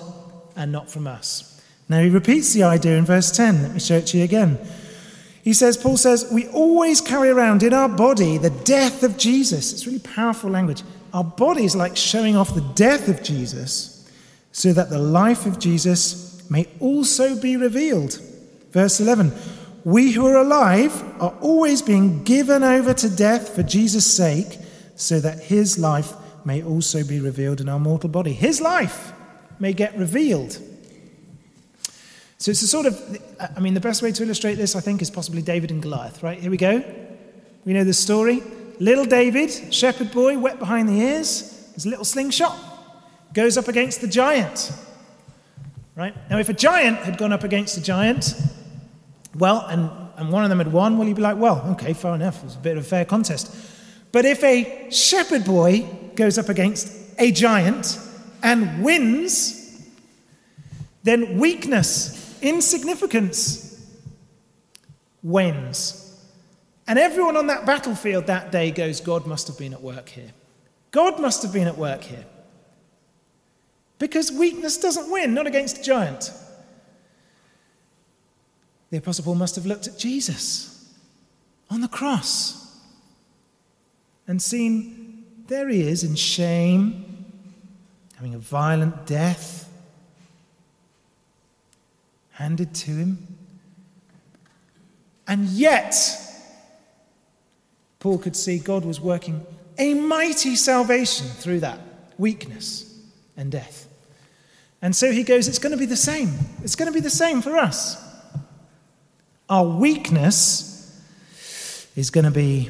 and 0.56 0.72
not 0.72 0.90
from 0.90 1.08
us. 1.08 1.60
Now 1.90 2.02
he 2.02 2.10
repeats 2.10 2.54
the 2.54 2.62
idea 2.62 2.98
in 2.98 3.06
verse 3.06 3.32
10. 3.32 3.64
Let 3.64 3.74
me 3.74 3.80
show 3.80 3.98
it 3.98 4.06
to 4.08 4.20
you 4.20 4.24
again. 4.24 4.60
He 5.44 5.54
says, 5.54 5.76
Paul 5.76 5.98
says, 5.98 6.30
we 6.32 6.48
always 6.50 7.02
carry 7.02 7.30
around 7.30 7.64
in 7.64 7.74
our 7.74 7.90
body 7.90 8.38
the 8.38 8.52
death 8.52 9.02
of 9.02 9.18
Jesus. 9.18 9.74
It's 9.74 9.88
really 9.88 10.00
powerful 10.00 10.52
language. 10.52 10.84
Our 11.14 11.24
body 11.24 11.66
is 11.66 11.76
like 11.76 11.98
showing 11.98 12.36
off 12.36 12.54
the 12.54 12.62
death 12.76 13.08
of 13.08 13.24
Jesus 13.24 14.08
so 14.52 14.72
that 14.72 14.92
the 14.92 15.00
life 15.00 15.48
of 15.48 15.58
Jesus 15.58 16.48
may 16.48 16.68
also 16.80 17.40
be 17.42 17.58
revealed. 17.58 18.20
Verse 18.72 19.00
11 19.00 19.34
We 19.86 20.12
who 20.12 20.26
are 20.26 20.38
alive 20.38 21.04
are 21.22 21.36
always 21.42 21.84
being 21.84 22.24
given 22.24 22.64
over 22.64 22.92
to 22.96 23.08
death 23.08 23.56
for 23.56 23.62
Jesus' 23.62 24.12
sake 24.12 24.58
so 24.96 25.20
that 25.20 25.40
his 25.40 25.78
life 25.78 26.14
may 26.44 26.64
also 26.64 27.04
be 27.04 27.20
revealed 27.20 27.62
in 27.62 27.70
our 27.70 27.78
mortal 27.80 28.10
body. 28.10 28.34
His 28.34 28.60
life 28.60 29.14
may 29.60 29.74
get 29.74 29.96
revealed. 29.96 30.58
So 32.40 32.50
it's 32.50 32.64
a 32.64 32.68
sort 32.68 32.88
of, 32.88 33.00
I 33.56 33.60
mean, 33.60 33.76
the 33.76 33.80
best 33.80 34.02
way 34.02 34.12
to 34.12 34.24
illustrate 34.24 34.56
this, 34.56 34.76
I 34.76 34.80
think, 34.80 35.04
is 35.04 35.12
possibly 35.12 35.44
David 35.44 35.70
and 35.70 35.84
Goliath, 35.84 36.24
right? 36.24 36.40
Here 36.40 36.52
we 36.52 36.58
go. 36.58 36.84
We 37.64 37.74
know 37.74 37.84
the 37.84 37.94
story. 37.94 38.42
Little 38.80 39.06
David, 39.06 39.74
shepherd 39.74 40.12
boy, 40.12 40.40
wet 40.40 40.58
behind 40.58 40.90
the 40.90 41.00
ears, 41.00 41.72
his 41.76 41.86
little 41.86 42.06
slingshot, 42.06 42.58
goes 43.34 43.56
up 43.56 43.68
against 43.68 44.02
the 44.02 44.08
giant. 44.08 44.72
Right? 45.96 46.16
Now, 46.30 46.40
if 46.40 46.50
a 46.50 46.54
giant 46.54 46.98
had 46.98 47.20
gone 47.20 47.32
up 47.32 47.44
against 47.44 47.78
a 47.78 47.82
giant, 47.82 48.34
well, 49.38 49.66
and, 49.68 49.90
and 50.18 50.32
one 50.32 50.44
of 50.44 50.50
them 50.50 50.60
had 50.60 50.72
won, 50.72 50.98
well, 50.98 51.08
you'd 51.08 51.16
be 51.16 51.22
like, 51.22 51.38
well, 51.38 51.62
okay, 51.72 51.94
fair 51.94 52.16
enough. 52.16 52.38
It 52.40 52.46
was 52.46 52.56
a 52.56 52.60
bit 52.60 52.78
of 52.78 52.84
a 52.84 52.88
fair 52.88 53.06
contest. 53.06 53.54
But 54.12 54.26
if 54.26 54.44
a 54.44 54.90
shepherd 54.92 55.44
boy 55.44 55.88
goes 56.16 56.38
up 56.38 56.50
against 56.50 56.92
a 57.20 57.32
giant 57.32 58.00
and 58.42 58.84
wins, 58.84 59.86
then 61.04 61.38
weakness, 61.38 62.42
insignificance 62.42 63.66
wins. 65.22 66.02
And 66.88 67.00
everyone 67.00 67.36
on 67.36 67.48
that 67.48 67.66
battlefield 67.66 68.28
that 68.28 68.52
day 68.52 68.72
goes, 68.72 69.02
God 69.02 69.26
must 69.26 69.48
have 69.48 69.58
been 69.58 69.74
at 69.74 69.82
work 69.82 70.10
here. 70.10 70.32
God 70.92 71.20
must 71.20 71.42
have 71.44 71.52
been 71.52 71.68
at 71.68 71.78
work 71.78 72.04
here. 72.04 72.26
Because 73.98 74.32
weakness 74.32 74.78
doesn't 74.78 75.12
win, 75.12 75.34
not 75.34 75.48
against 75.48 75.80
a 75.80 75.84
giant. 75.84 76.32
The 78.96 79.00
Apostle 79.00 79.26
Paul 79.26 79.36
must 79.36 79.56
have 79.56 79.66
looked 79.66 79.88
at 79.88 79.98
Jesus 79.98 80.90
on 81.70 81.82
the 81.82 81.90
cross 81.90 82.80
and 84.26 84.42
seen 84.42 85.26
there 85.48 85.68
he 85.68 85.82
is 85.82 86.06
in 86.06 86.16
shame, 86.16 87.26
having 88.16 88.34
a 88.34 88.38
violent 88.38 89.06
death 89.06 89.70
handed 92.32 92.74
to 92.74 92.92
him. 92.92 93.36
And 95.28 95.50
yet, 95.50 95.94
Paul 98.00 98.18
could 98.18 98.38
see 98.38 98.60
God 98.60 98.86
was 98.86 99.02
working 99.02 99.46
a 99.78 99.94
mighty 99.94 100.56
salvation 100.56 101.28
through 101.28 101.60
that 101.60 101.82
weakness 102.18 102.98
and 103.36 103.52
death. 103.52 103.90
And 104.82 104.96
so 104.96 105.12
he 105.12 105.24
goes, 105.24 105.50
It's 105.50 105.60
going 105.60 105.74
to 105.74 105.78
be 105.78 105.86
the 105.86 105.98
same. 105.98 106.32
It's 106.64 106.78
going 106.78 106.90
to 106.90 106.94
be 106.94 107.02
the 107.02 107.10
same 107.10 107.42
for 107.42 107.58
us. 107.58 108.05
Our 109.50 109.66
weakness 109.66 111.00
is 111.96 112.10
going 112.10 112.26
to 112.26 112.32
be 112.32 112.70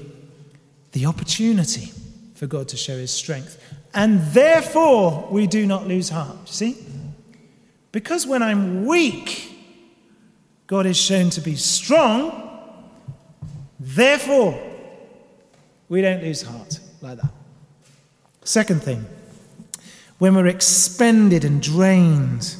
the 0.92 1.06
opportunity 1.06 1.92
for 2.36 2.48
God 2.48 2.68
to 2.70 2.78
show 2.78 2.98
his 2.98 3.12
strength. 3.12 3.62
And 3.94 4.22
therefore, 4.34 5.28
we 5.32 5.48
do 5.48 5.66
not 5.66 5.88
lose 5.88 6.10
heart. 6.10 6.38
You 6.46 6.52
see? 6.52 6.78
Because 7.92 8.28
when 8.28 8.44
I'm 8.44 8.86
weak, 8.86 9.54
God 10.68 10.86
is 10.86 10.98
shown 10.98 11.30
to 11.32 11.42
be 11.42 11.56
strong. 11.56 12.42
Therefore, 13.80 14.62
we 15.88 16.02
don't 16.02 16.22
lose 16.22 16.42
heart 16.42 16.80
like 17.02 17.22
that. 17.22 17.32
Second 18.44 18.84
thing, 18.84 19.06
when 20.18 20.36
we're 20.36 20.48
expended 20.48 21.46
and 21.46 21.62
drained, 21.62 22.56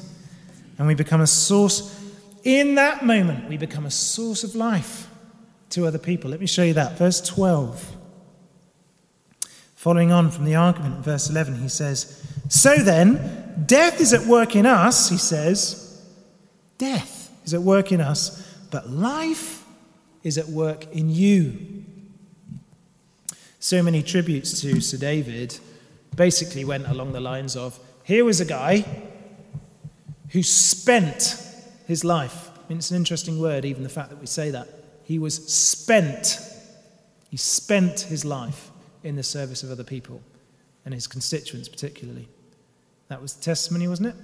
and 0.78 0.88
we 0.88 0.96
become 0.96 1.22
a 1.22 1.28
source, 1.28 2.05
in 2.46 2.76
that 2.76 3.04
moment, 3.04 3.50
we 3.50 3.58
become 3.58 3.86
a 3.86 3.92
source 3.92 4.44
of 4.44 4.56
life 4.56 5.10
to 5.72 5.86
other 5.86 5.98
people. 5.98 6.30
Let 6.30 6.40
me 6.40 6.46
show 6.46 6.64
you 6.64 6.76
that. 6.76 6.98
Verse 6.98 7.20
12. 7.20 7.98
Following 9.74 10.12
on 10.12 10.32
from 10.32 10.46
the 10.46 10.56
argument 10.56 10.96
in 10.96 11.02
verse 11.02 11.30
11, 11.30 11.60
he 11.60 11.68
says, 11.68 12.24
So 12.48 12.78
then, 12.78 13.66
death 13.66 14.00
is 14.00 14.14
at 14.14 14.26
work 14.26 14.56
in 14.56 14.66
us, 14.66 15.10
he 15.10 15.18
says. 15.18 16.02
Death 16.78 17.32
is 17.44 17.54
at 17.54 17.62
work 17.62 17.92
in 17.92 18.00
us, 18.00 18.42
but 18.70 18.90
life 18.90 19.64
is 20.24 20.38
at 20.38 20.48
work 20.48 20.92
in 20.92 21.10
you. 21.10 21.84
So 23.60 23.82
many 23.82 24.04
tributes 24.04 24.62
to 24.62 24.82
Sir 24.82 24.98
David 24.98 25.60
basically 26.16 26.64
went 26.64 26.88
along 26.88 27.14
the 27.14 27.20
lines 27.20 27.56
of 27.56 27.80
here 28.04 28.24
was 28.24 28.40
a 28.40 28.46
guy 28.46 28.86
who 30.30 30.44
spent 30.44 31.45
his 31.86 32.04
life. 32.04 32.50
I 32.56 32.70
mean, 32.70 32.78
it's 32.78 32.92
an 32.92 32.98
interesting 32.98 33.40
word, 33.40 33.66
even 33.66 33.84
the 33.84 33.90
fact 33.90 34.10
that 34.10 34.20
we 34.20 34.26
say 34.26 34.52
that. 34.52 34.68
He 35.04 35.20
was 35.20 35.36
spent. 35.52 36.40
He 37.30 37.38
spent 37.38 38.02
his 38.02 38.26
life 38.26 38.72
in 39.04 39.16
the 39.16 39.24
service 39.24 39.62
of 39.64 39.72
other 39.72 39.84
people 39.84 40.22
and 40.84 40.94
his 40.94 41.08
constituents, 41.08 41.70
particularly. 41.70 42.28
That 43.08 43.22
was 43.22 43.34
the 43.34 43.44
testimony, 43.44 43.88
wasn't 43.88 44.10
it? 44.10 44.16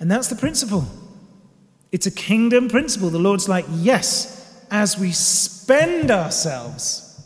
And 0.00 0.10
that's 0.10 0.28
the 0.28 0.36
principle. 0.36 0.86
It's 1.92 2.06
a 2.06 2.10
kingdom 2.10 2.68
principle. 2.68 3.10
The 3.10 3.18
Lord's 3.18 3.48
like, 3.48 3.66
yes, 3.70 4.64
as 4.70 4.98
we 4.98 5.12
spend 5.12 6.10
ourselves 6.10 7.22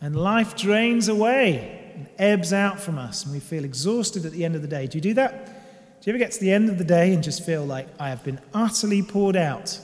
and 0.00 0.14
life 0.14 0.56
drains 0.56 1.08
away 1.08 1.92
and 1.94 2.08
ebbs 2.18 2.52
out 2.52 2.78
from 2.78 2.98
us 2.98 3.24
and 3.24 3.32
we 3.32 3.40
feel 3.40 3.64
exhausted 3.64 4.24
at 4.24 4.32
the 4.32 4.44
end 4.44 4.54
of 4.54 4.62
the 4.62 4.68
day. 4.68 4.86
Do 4.86 4.98
you 4.98 5.02
do 5.02 5.14
that? 5.14 5.57
Do 6.00 6.10
you 6.10 6.12
ever 6.12 6.18
get 6.18 6.32
to 6.32 6.40
the 6.40 6.52
end 6.52 6.68
of 6.68 6.78
the 6.78 6.84
day 6.84 7.12
and 7.12 7.24
just 7.24 7.44
feel 7.44 7.64
like 7.64 7.88
I 7.98 8.10
have 8.10 8.22
been 8.22 8.40
utterly 8.54 9.02
poured 9.02 9.34
out? 9.34 9.80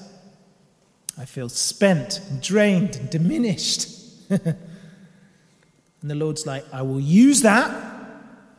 I 1.18 1.24
feel 1.24 1.48
spent 1.48 2.20
and 2.30 2.40
drained 2.40 2.96
and 2.96 3.10
diminished. 3.10 3.88
and 4.30 4.56
the 6.02 6.14
Lord's 6.14 6.46
like, 6.46 6.64
I 6.72 6.82
will 6.82 7.00
use 7.00 7.42
that. 7.42 7.70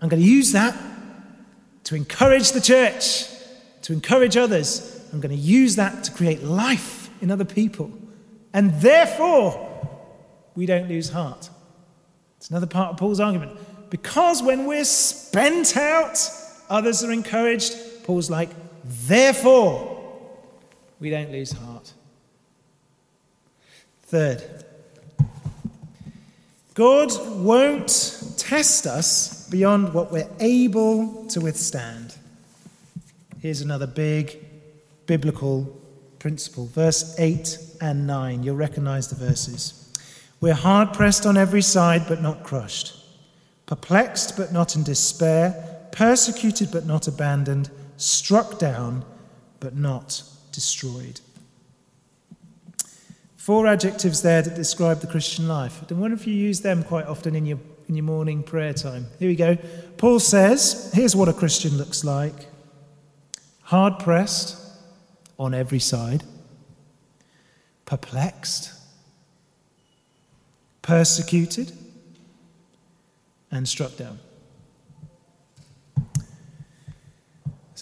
I'm 0.01 0.09
going 0.09 0.21
to 0.21 0.27
use 0.27 0.51
that 0.51 0.77
to 1.85 1.95
encourage 1.95 2.51
the 2.51 2.59
church, 2.61 3.27
to 3.83 3.93
encourage 3.93 4.35
others. 4.35 5.07
I'm 5.13 5.21
going 5.21 5.35
to 5.35 5.41
use 5.41 5.77
that 5.77 6.03
to 6.05 6.11
create 6.11 6.43
life 6.43 7.09
in 7.21 7.31
other 7.31 7.45
people. 7.45 7.91
And 8.53 8.73
therefore, 8.81 9.71
we 10.55 10.65
don't 10.65 10.89
lose 10.89 11.09
heart. 11.09 11.49
It's 12.37 12.49
another 12.49 12.67
part 12.67 12.91
of 12.91 12.97
Paul's 12.97 13.21
argument. 13.21 13.57
Because 13.89 14.43
when 14.43 14.65
we're 14.65 14.83
spent 14.83 15.77
out, 15.77 16.17
others 16.69 17.03
are 17.03 17.11
encouraged. 17.11 17.73
Paul's 18.03 18.29
like, 18.29 18.49
therefore, 18.83 19.91
we 20.99 21.09
don't 21.09 21.31
lose 21.31 21.51
heart. 21.51 21.93
Third, 24.03 24.43
God 26.73 27.11
won't 27.37 28.35
test 28.37 28.85
us 28.85 29.49
beyond 29.49 29.93
what 29.93 30.11
we're 30.11 30.29
able 30.39 31.25
to 31.27 31.41
withstand. 31.41 32.15
Here's 33.41 33.61
another 33.61 33.87
big 33.87 34.45
biblical 35.05 35.63
principle. 36.19 36.65
Verse 36.67 37.15
8 37.19 37.57
and 37.81 38.07
9. 38.07 38.43
You'll 38.43 38.55
recognize 38.55 39.07
the 39.07 39.15
verses. 39.15 39.93
We're 40.41 40.53
hard 40.53 40.93
pressed 40.93 41.25
on 41.25 41.37
every 41.37 41.61
side, 41.61 42.05
but 42.07 42.21
not 42.21 42.43
crushed, 42.43 42.95
perplexed, 43.65 44.35
but 44.37 44.51
not 44.51 44.75
in 44.75 44.83
despair, 44.83 45.74
persecuted, 45.95 46.71
but 46.71 46.85
not 46.85 47.07
abandoned, 47.07 47.69
struck 47.97 48.59
down, 48.59 49.05
but 49.59 49.75
not 49.75 50.21
destroyed. 50.51 51.21
Four 53.37 53.65
adjectives 53.67 54.21
there 54.21 54.41
that 54.41 54.55
describe 54.55 54.99
the 54.99 55.07
Christian 55.07 55.47
life. 55.47 55.81
I 55.89 55.93
wonder 55.93 56.15
if 56.15 56.27
you 56.27 56.33
use 56.33 56.61
them 56.61 56.83
quite 56.83 57.05
often 57.05 57.35
in 57.35 57.45
your, 57.45 57.59
in 57.87 57.95
your 57.95 58.03
morning 58.03 58.43
prayer 58.43 58.73
time. 58.73 59.07
Here 59.19 59.29
we 59.29 59.35
go. 59.35 59.57
Paul 59.97 60.19
says, 60.19 60.91
here's 60.93 61.15
what 61.15 61.29
a 61.29 61.33
Christian 61.33 61.77
looks 61.77 62.03
like 62.03 62.47
hard 63.61 63.97
pressed 63.97 64.61
on 65.39 65.53
every 65.53 65.79
side, 65.79 66.23
perplexed, 67.85 68.71
persecuted, 70.83 71.71
and 73.49 73.67
struck 73.67 73.95
down. 73.97 74.19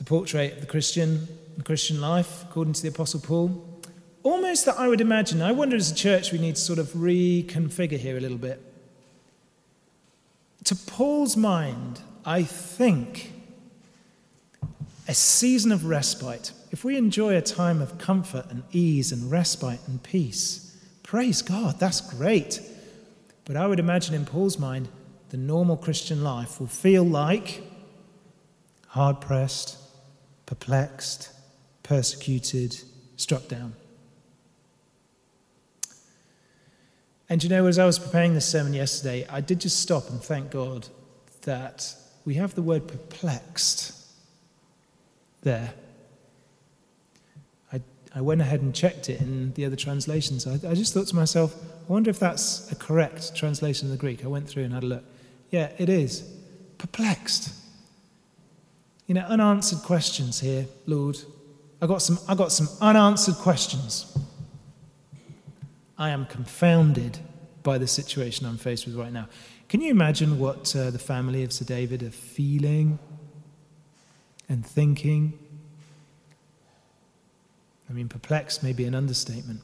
A 0.03 0.05
portrait 0.05 0.55
of 0.55 0.59
the 0.59 0.67
Christian, 0.67 1.29
the 1.55 1.63
Christian 1.63 2.01
life, 2.01 2.43
according 2.43 2.73
to 2.73 2.81
the 2.81 2.89
Apostle 2.89 3.21
Paul. 3.21 3.81
Almost 4.23 4.65
that 4.65 4.77
I 4.77 4.89
would 4.89 4.99
imagine. 4.99 5.41
I 5.41 5.53
wonder 5.53 5.77
as 5.77 5.89
a 5.89 5.95
church 5.95 6.33
we 6.33 6.39
need 6.39 6.55
to 6.55 6.61
sort 6.61 6.77
of 6.77 6.87
reconfigure 6.87 7.97
here 7.97 8.17
a 8.17 8.19
little 8.19 8.37
bit. 8.37 8.61
To 10.65 10.75
Paul's 10.75 11.37
mind, 11.37 12.01
I 12.25 12.43
think 12.43 13.31
a 15.07 15.13
season 15.13 15.71
of 15.71 15.85
respite, 15.85 16.51
if 16.71 16.83
we 16.83 16.97
enjoy 16.97 17.37
a 17.37 17.41
time 17.41 17.81
of 17.81 17.97
comfort 17.97 18.47
and 18.49 18.63
ease 18.73 19.13
and 19.13 19.31
respite 19.31 19.79
and 19.87 20.03
peace, 20.03 20.77
praise 21.03 21.41
God, 21.41 21.79
that's 21.79 22.01
great. 22.01 22.59
But 23.45 23.55
I 23.55 23.67
would 23.67 23.79
imagine 23.79 24.15
in 24.15 24.25
Paul's 24.25 24.59
mind, 24.59 24.89
the 25.29 25.37
normal 25.37 25.77
Christian 25.77 26.25
life 26.25 26.59
will 26.59 26.67
feel 26.67 27.05
like 27.05 27.63
hard 28.87 29.21
pressed, 29.21 29.77
perplexed, 30.53 31.31
persecuted, 31.81 32.79
struck 33.15 33.47
down. 33.47 33.73
And 37.27 37.43
you 37.43 37.49
know, 37.49 37.65
as 37.65 37.79
I 37.79 37.85
was 37.85 37.97
preparing 37.97 38.35
this 38.35 38.45
sermon 38.45 38.73
yesterday, 38.73 39.25
I 39.27 39.41
did 39.41 39.59
just 39.61 39.79
stop 39.79 40.09
and 40.11 40.21
thank 40.21 40.51
God 40.51 40.87
that 41.41 41.95
we 42.23 42.35
have 42.35 42.53
the 42.53 42.61
word 42.61 42.87
perplexed 42.87 43.99
there. 45.41 45.73
I 47.71 47.81
I 48.13 48.21
went 48.21 48.41
ahead 48.41 48.61
and 48.61 48.75
checked 48.75 49.09
it 49.09 49.19
in 49.21 49.53
the 49.53 49.65
other 49.65 49.75
translations. 49.75 50.45
I, 50.45 50.53
I 50.69 50.75
just 50.75 50.93
thought 50.93 51.07
to 51.07 51.15
myself, 51.15 51.55
I 51.89 51.91
wonder 51.91 52.11
if 52.11 52.19
that's 52.19 52.71
a 52.71 52.75
correct 52.75 53.35
translation 53.35 53.87
of 53.87 53.91
the 53.91 53.97
Greek. 53.97 54.23
I 54.23 54.27
went 54.27 54.47
through 54.47 54.65
and 54.65 54.73
had 54.73 54.83
a 54.83 54.87
look. 54.87 55.03
Yeah, 55.49 55.71
it 55.79 55.89
is. 55.89 56.21
Perplexed. 56.77 57.62
You 59.07 59.15
know, 59.15 59.21
unanswered 59.21 59.79
questions 59.79 60.39
here, 60.39 60.65
Lord. 60.85 61.17
I 61.81 61.87
got 61.87 62.01
some, 62.01 62.17
I 62.27 62.35
got 62.35 62.51
some 62.51 62.69
unanswered 62.79 63.35
questions. 63.35 64.17
I 65.97 66.09
am 66.09 66.25
confounded 66.25 67.19
by 67.61 67.77
the 67.77 67.87
situation 67.87 68.45
I'm 68.45 68.57
faced 68.57 68.85
with 68.85 68.95
right 68.95 69.11
now. 69.11 69.27
Can 69.69 69.81
you 69.81 69.91
imagine 69.91 70.39
what 70.39 70.75
uh, 70.75 70.91
the 70.91 70.99
family 70.99 71.43
of 71.43 71.51
Sir 71.51 71.65
David 71.65 72.03
are 72.03 72.11
feeling 72.11 72.99
and 74.49 74.65
thinking 74.65 75.39
I 77.93 77.95
mean, 77.95 78.09
perplexed 78.09 78.63
may 78.63 78.73
be 78.73 78.85
an 78.85 78.95
understatement. 78.95 79.61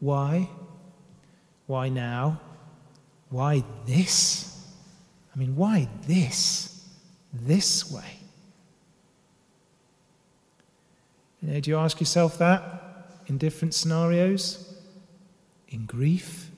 Why? 0.00 0.48
Why 1.66 1.90
now? 1.90 2.40
Why 3.28 3.62
this? 3.84 4.66
I 5.34 5.38
mean, 5.38 5.54
why 5.54 5.86
this? 6.06 6.77
This 7.32 7.90
way? 7.90 8.18
You 11.42 11.52
know, 11.52 11.60
do 11.60 11.70
you 11.70 11.78
ask 11.78 12.00
yourself 12.00 12.38
that 12.38 13.16
in 13.26 13.38
different 13.38 13.74
scenarios? 13.74 14.74
In 15.68 15.86
grief? 15.86 16.50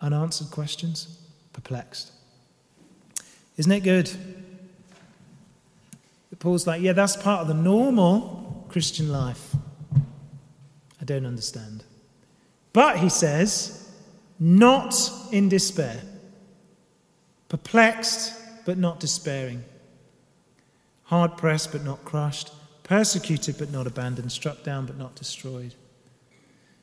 Unanswered 0.00 0.50
questions? 0.50 1.18
Perplexed. 1.52 2.12
Isn't 3.56 3.72
it 3.72 3.80
good? 3.80 4.10
Paul's 6.38 6.66
like, 6.66 6.82
yeah, 6.82 6.92
that's 6.92 7.16
part 7.16 7.40
of 7.40 7.48
the 7.48 7.54
normal 7.54 8.66
Christian 8.68 9.10
life. 9.10 9.54
I 11.00 11.04
don't 11.04 11.24
understand. 11.24 11.82
But, 12.72 12.98
he 12.98 13.08
says, 13.08 13.90
not 14.38 14.94
in 15.32 15.48
despair. 15.48 16.02
Perplexed, 17.48 18.34
but 18.64 18.78
not 18.78 19.00
despairing. 19.00 19.64
Hard 21.04 21.36
pressed, 21.36 21.72
but 21.72 21.84
not 21.84 22.04
crushed. 22.04 22.52
Persecuted, 22.82 23.56
but 23.58 23.70
not 23.70 23.86
abandoned. 23.86 24.32
Struck 24.32 24.62
down, 24.64 24.86
but 24.86 24.98
not 24.98 25.14
destroyed. 25.14 25.74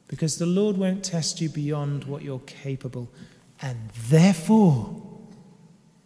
Because 0.07 0.37
the 0.37 0.45
Lord 0.45 0.77
won't 0.77 1.03
test 1.03 1.41
you 1.41 1.49
beyond 1.49 2.05
what 2.05 2.21
you're 2.21 2.39
capable. 2.39 3.09
And 3.61 3.89
therefore, 4.09 5.01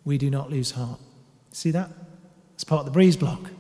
we 0.06 0.18
do 0.18 0.30
not 0.30 0.50
lose 0.50 0.72
heart. 0.72 1.00
See 1.52 1.72
that? 1.72 1.90
It's 2.56 2.64
part 2.64 2.80
of 2.80 2.86
the 2.86 2.92
breeze 2.92 3.18
block. 3.18 3.52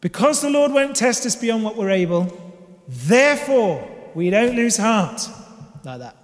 Because 0.00 0.40
the 0.40 0.50
Lord 0.50 0.72
won't 0.72 0.96
test 0.96 1.26
us 1.26 1.36
beyond 1.36 1.64
what 1.64 1.76
we're 1.76 1.90
able, 1.90 2.32
therefore 2.86 3.88
we 4.14 4.30
don't 4.30 4.54
lose 4.54 4.76
heart. 4.76 5.28
Like 5.84 5.98
that. 6.00 6.16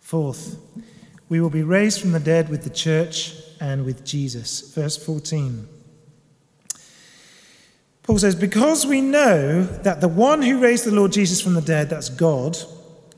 Fourth, 0.00 0.56
we 1.28 1.40
will 1.40 1.50
be 1.50 1.62
raised 1.62 2.00
from 2.00 2.12
the 2.12 2.20
dead 2.20 2.48
with 2.48 2.64
the 2.64 2.70
church 2.70 3.34
and 3.60 3.84
with 3.84 4.04
Jesus. 4.04 4.72
Verse 4.74 4.96
14. 4.96 5.68
Paul 8.02 8.18
says, 8.18 8.36
Because 8.36 8.86
we 8.86 9.00
know 9.00 9.64
that 9.64 10.00
the 10.00 10.08
one 10.08 10.42
who 10.42 10.60
raised 10.60 10.84
the 10.84 10.92
Lord 10.92 11.12
Jesus 11.12 11.40
from 11.40 11.54
the 11.54 11.60
dead, 11.60 11.90
that's 11.90 12.08
God, 12.08 12.56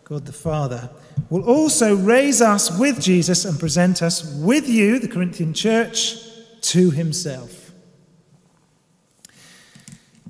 God 0.04 0.24
the 0.24 0.32
Father, 0.32 0.88
will 1.28 1.44
also 1.44 1.94
raise 1.94 2.40
us 2.40 2.76
with 2.78 3.00
Jesus 3.00 3.44
and 3.44 3.60
present 3.60 4.02
us 4.02 4.24
with 4.36 4.66
you, 4.66 4.98
the 4.98 5.08
Corinthian 5.08 5.52
church, 5.52 6.16
to 6.62 6.90
himself. 6.90 7.72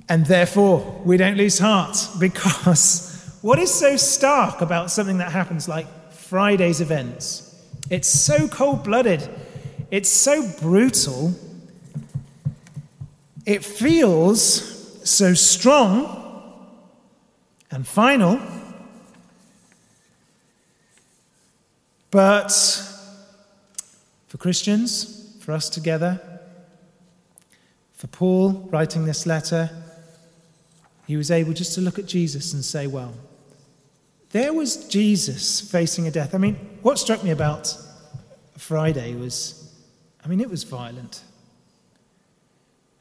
And 0.09 0.25
therefore, 0.25 1.01
we 1.05 1.15
don't 1.15 1.37
lose 1.37 1.59
heart 1.59 1.97
because 2.19 3.37
what 3.41 3.59
is 3.59 3.73
so 3.73 3.95
stark 3.95 4.59
about 4.59 4.91
something 4.91 5.19
that 5.19 5.31
happens 5.31 5.69
like 5.69 5.87
Friday's 6.11 6.81
events? 6.81 7.48
It's 7.89 8.07
so 8.07 8.47
cold 8.47 8.83
blooded, 8.83 9.27
it's 9.89 10.09
so 10.09 10.47
brutal, 10.59 11.33
it 13.45 13.63
feels 13.63 15.09
so 15.09 15.33
strong 15.33 16.15
and 17.71 17.87
final. 17.87 18.39
But 22.11 22.51
for 24.27 24.37
Christians, 24.37 25.35
for 25.39 25.51
us 25.51 25.69
together, 25.69 26.21
for 27.93 28.07
Paul 28.07 28.67
writing 28.71 29.05
this 29.05 29.25
letter, 29.25 29.69
he 31.07 31.17
was 31.17 31.31
able 31.31 31.53
just 31.53 31.73
to 31.73 31.81
look 31.81 31.97
at 31.97 32.05
Jesus 32.05 32.53
and 32.53 32.63
say, 32.63 32.85
well, 32.85 33.15
there 34.29 34.53
was 34.53 34.87
Jesus 34.87 35.59
facing 35.59 36.07
a 36.07 36.11
death. 36.11 36.35
I 36.35 36.37
mean, 36.37 36.68
what 36.81 36.99
struck 36.99 37.23
me 37.23 37.31
about 37.31 37.75
Friday 38.57 39.15
was, 39.15 39.73
I 40.23 40.27
mean, 40.27 40.39
it 40.39 40.49
was 40.49 40.63
violent. 40.63 41.23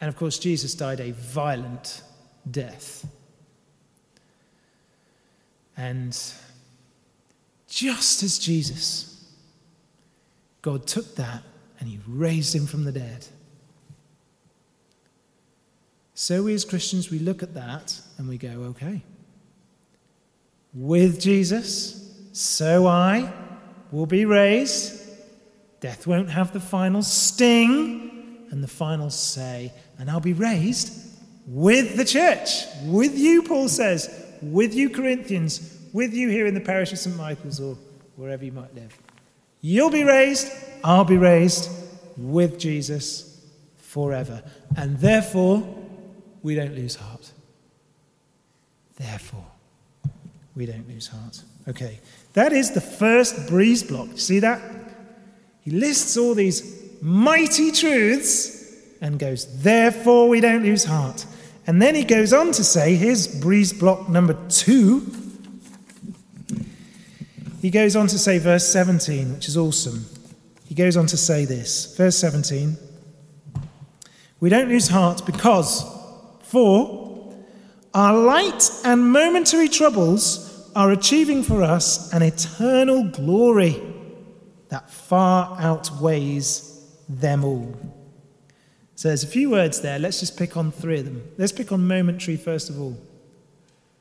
And 0.01 0.09
of 0.09 0.17
course, 0.17 0.39
Jesus 0.39 0.75
died 0.75 1.01
a 1.01 1.13
violent 1.13 2.03
death. 2.49 3.07
And 5.77 6.17
just 7.69 8.23
as 8.23 8.39
Jesus, 8.39 9.25
God 10.63 10.87
took 10.87 11.17
that 11.17 11.43
and 11.79 11.89
he 11.89 12.01
raised 12.07 12.55
him 12.55 12.67
from 12.67 12.85
the 12.85 12.93
dead. 12.93 13.27
So, 16.15 16.43
we 16.43 16.55
as 16.55 16.65
Christians, 16.65 17.11
we 17.11 17.21
look 17.21 17.45
at 17.45 17.55
that 17.55 18.01
and 18.17 18.29
we 18.29 18.39
go, 18.39 18.49
okay, 18.49 19.03
with 20.75 21.21
Jesus, 21.21 22.13
so 22.33 22.89
I 22.89 23.33
will 23.91 24.07
be 24.07 24.25
raised. 24.25 25.03
Death 25.81 26.07
won't 26.07 26.31
have 26.31 26.53
the 26.53 26.61
final 26.61 27.03
sting 27.03 28.47
and 28.51 28.63
the 28.63 28.69
final 28.69 29.11
say, 29.11 29.73
and 29.99 30.11
I'll 30.11 30.21
be 30.21 30.33
raised 30.33 30.93
with 31.47 31.97
the 31.97 32.05
church, 32.05 32.65
with 32.85 33.17
you, 33.17 33.43
Paul 33.43 33.69
says, 33.69 34.27
with 34.43 34.75
you, 34.75 34.91
Corinthians, 34.91 35.79
with 35.93 36.13
you 36.13 36.29
here 36.29 36.47
in 36.47 36.55
the 36.55 36.61
parish 36.61 36.93
of 36.93 36.99
St. 36.99 37.17
Michael's 37.17 37.59
or 37.59 37.77
wherever 38.17 38.45
you 38.45 38.53
might 38.53 38.75
live. 38.75 38.97
You'll 39.61 39.91
be 39.91 40.05
raised, 40.05 40.53
I'll 40.85 41.05
be 41.05 41.17
raised 41.17 41.71
with 42.17 42.59
Jesus 42.59 43.47
forever. 43.77 44.43
And 44.77 44.99
therefore, 44.99 45.67
we 46.43 46.55
don't 46.55 46.75
lose 46.75 46.97
heart. 46.97 47.33
Therefore, 48.97 49.47
we 50.55 50.67
don't 50.67 50.89
lose 50.89 51.07
heart. 51.07 51.43
Okay, 51.69 52.01
that 52.33 52.53
is 52.53 52.71
the 52.73 52.81
first 52.81 53.47
breeze 53.49 53.83
block. 53.83 54.09
See 54.17 54.41
that? 54.41 54.61
He 55.61 55.71
lists 55.71 56.17
all 56.17 56.35
these 56.35 56.63
mighty 57.03 57.71
truths 57.73 58.75
and 59.01 59.19
goes, 59.19 59.63
Therefore, 59.63 60.29
we 60.29 60.41
don't 60.41 60.63
lose 60.63 60.85
heart. 60.85 61.27
And 61.67 61.83
then 61.83 61.95
he 61.95 62.05
goes 62.05 62.33
on 62.33 62.53
to 62.53 62.65
say, 62.65 62.95
here's 62.95 63.29
breeze 63.29 63.75
block 63.75 64.09
number 64.09 64.33
two. 64.49 65.07
He 67.61 67.69
goes 67.69 67.95
on 67.95 68.07
to 68.07 68.19
say, 68.19 68.39
verse 68.39 68.67
17, 68.67 69.35
which 69.35 69.49
is 69.49 69.57
awesome. 69.59 70.07
He 70.65 70.75
goes 70.75 70.97
on 70.97 71.07
to 71.09 71.17
say 71.19 71.45
this, 71.45 71.95
verse 71.95 72.17
17 72.17 72.79
We 74.41 74.49
don't 74.49 74.71
lose 74.71 74.89
heart 74.89 75.27
because 75.27 75.85
for 76.41 77.35
our 77.93 78.17
light 78.17 78.71
and 78.85 79.13
momentary 79.13 79.69
troubles 79.69 80.48
are 80.79 80.93
achieving 80.93 81.43
for 81.43 81.61
us 81.61 82.13
an 82.13 82.23
eternal 82.23 83.03
glory 83.03 83.83
that 84.69 84.89
far 84.89 85.61
outweighs 85.61 86.87
them 87.09 87.45
all. 87.45 87.77
So 88.95 89.09
there's 89.09 89.25
a 89.25 89.27
few 89.27 89.51
words 89.51 89.81
there. 89.81 89.99
Let's 89.99 90.21
just 90.21 90.39
pick 90.39 90.57
on 90.57 90.71
three 90.71 91.01
of 91.01 91.05
them. 91.05 91.29
Let's 91.37 91.51
pick 91.51 91.73
on 91.73 91.89
momentary 91.89 92.37
first 92.37 92.71
of 92.71 92.81
all. 92.81 92.97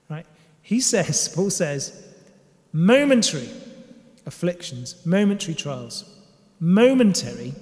Right? 0.07 0.27
He 0.61 0.79
says, 0.79 1.27
Paul 1.35 1.49
says, 1.49 2.13
momentary 2.71 3.49
afflictions, 4.27 5.03
momentary 5.03 5.55
trials, 5.55 6.05
momentary 6.59 7.55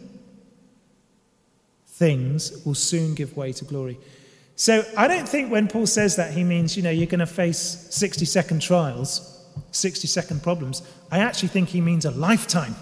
things 1.88 2.66
will 2.66 2.76
soon 2.76 3.16
give 3.16 3.38
way 3.38 3.54
to 3.54 3.64
glory. 3.64 3.98
So 4.56 4.86
I 4.96 5.08
don't 5.08 5.28
think 5.28 5.52
when 5.52 5.68
Paul 5.68 5.86
says 5.86 6.16
that, 6.16 6.34
he 6.34 6.44
means, 6.44 6.78
you 6.78 6.84
know, 6.84 6.90
you're 6.90 7.08
going 7.08 7.20
to 7.20 7.26
face 7.26 7.88
60 7.90 8.26
second 8.26 8.62
trials, 8.62 9.44
60 9.72 10.08
second 10.08 10.44
problems. 10.44 10.82
I 11.12 11.20
actually 11.20 11.50
think 11.50 11.70
he 11.70 11.82
means 11.82 12.06
a 12.06 12.12
lifetime. 12.12 12.76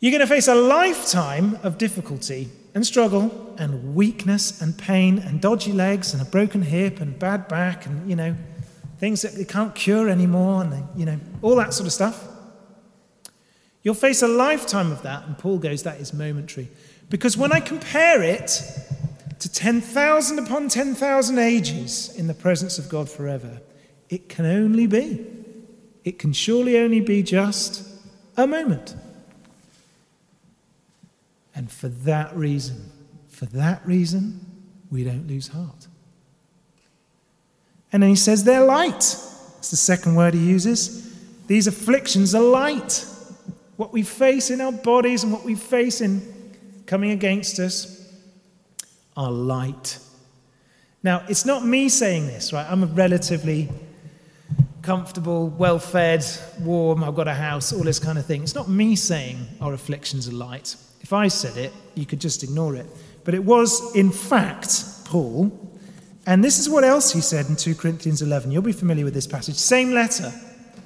You're 0.00 0.10
going 0.10 0.20
to 0.20 0.26
face 0.26 0.48
a 0.48 0.54
lifetime 0.54 1.58
of 1.62 1.78
difficulty 1.78 2.50
and 2.74 2.84
struggle 2.84 3.54
and 3.56 3.94
weakness 3.94 4.60
and 4.60 4.76
pain 4.76 5.18
and 5.18 5.40
dodgy 5.40 5.72
legs 5.72 6.12
and 6.12 6.20
a 6.20 6.24
broken 6.24 6.62
hip 6.62 7.00
and 7.00 7.18
bad 7.18 7.46
back 7.46 7.86
and, 7.86 8.10
you 8.10 8.16
know, 8.16 8.34
things 8.98 9.22
that 9.22 9.34
you 9.34 9.46
can't 9.46 9.74
cure 9.74 10.08
anymore 10.08 10.62
and, 10.62 10.88
you 10.96 11.06
know, 11.06 11.18
all 11.40 11.54
that 11.56 11.72
sort 11.72 11.86
of 11.86 11.92
stuff. 11.92 12.26
You'll 13.82 13.94
face 13.94 14.22
a 14.22 14.28
lifetime 14.28 14.90
of 14.90 15.02
that, 15.02 15.26
and 15.26 15.38
Paul 15.38 15.58
goes, 15.58 15.82
that 15.82 16.00
is 16.00 16.12
momentary. 16.12 16.68
Because 17.10 17.36
when 17.36 17.52
I 17.52 17.60
compare 17.60 18.22
it 18.22 18.62
to 19.44 19.52
10,000 19.52 20.38
upon 20.38 20.70
10,000 20.70 21.38
ages 21.38 22.16
in 22.16 22.28
the 22.28 22.32
presence 22.32 22.78
of 22.78 22.88
God 22.88 23.10
forever, 23.10 23.60
it 24.08 24.26
can 24.30 24.46
only 24.46 24.86
be, 24.86 25.26
it 26.02 26.18
can 26.18 26.32
surely 26.32 26.78
only 26.78 27.02
be 27.02 27.22
just 27.22 27.86
a 28.38 28.46
moment. 28.46 28.96
And 31.54 31.70
for 31.70 31.88
that 31.88 32.34
reason, 32.34 32.90
for 33.28 33.44
that 33.44 33.86
reason, 33.86 34.40
we 34.90 35.04
don't 35.04 35.28
lose 35.28 35.48
heart. 35.48 35.88
And 37.92 38.02
then 38.02 38.08
he 38.08 38.16
says 38.16 38.44
they're 38.44 38.64
light. 38.64 38.96
It's 38.96 39.70
the 39.70 39.76
second 39.76 40.14
word 40.14 40.32
he 40.32 40.40
uses. 40.40 41.14
These 41.48 41.66
afflictions 41.66 42.34
are 42.34 42.40
light. 42.40 43.04
What 43.76 43.92
we 43.92 44.04
face 44.04 44.48
in 44.48 44.62
our 44.62 44.72
bodies 44.72 45.22
and 45.22 45.30
what 45.30 45.44
we 45.44 45.54
face 45.54 46.00
in 46.00 46.22
coming 46.86 47.10
against 47.10 47.58
us 47.58 47.93
are 49.16 49.30
light. 49.30 49.98
Now, 51.02 51.22
it's 51.28 51.44
not 51.44 51.64
me 51.64 51.88
saying 51.88 52.26
this, 52.26 52.52
right? 52.52 52.66
I'm 52.68 52.82
a 52.82 52.86
relatively 52.86 53.70
comfortable, 54.82 55.48
well 55.48 55.78
fed, 55.78 56.24
warm, 56.60 57.02
I've 57.02 57.14
got 57.14 57.28
a 57.28 57.34
house, 57.34 57.72
all 57.72 57.82
this 57.82 57.98
kind 57.98 58.18
of 58.18 58.26
thing. 58.26 58.42
It's 58.42 58.54
not 58.54 58.68
me 58.68 58.96
saying 58.96 59.46
our 59.60 59.72
afflictions 59.72 60.28
are 60.28 60.32
light. 60.32 60.76
If 61.00 61.12
I 61.12 61.28
said 61.28 61.56
it, 61.56 61.72
you 61.94 62.06
could 62.06 62.20
just 62.20 62.42
ignore 62.42 62.76
it. 62.76 62.86
But 63.24 63.34
it 63.34 63.44
was, 63.44 63.94
in 63.94 64.10
fact, 64.10 64.84
Paul. 65.04 65.52
And 66.26 66.42
this 66.42 66.58
is 66.58 66.68
what 66.68 66.84
else 66.84 67.12
he 67.12 67.20
said 67.20 67.46
in 67.46 67.56
2 67.56 67.74
Corinthians 67.74 68.22
11. 68.22 68.50
You'll 68.50 68.62
be 68.62 68.72
familiar 68.72 69.04
with 69.04 69.14
this 69.14 69.26
passage. 69.26 69.56
Same 69.56 69.92
letter. 69.92 70.32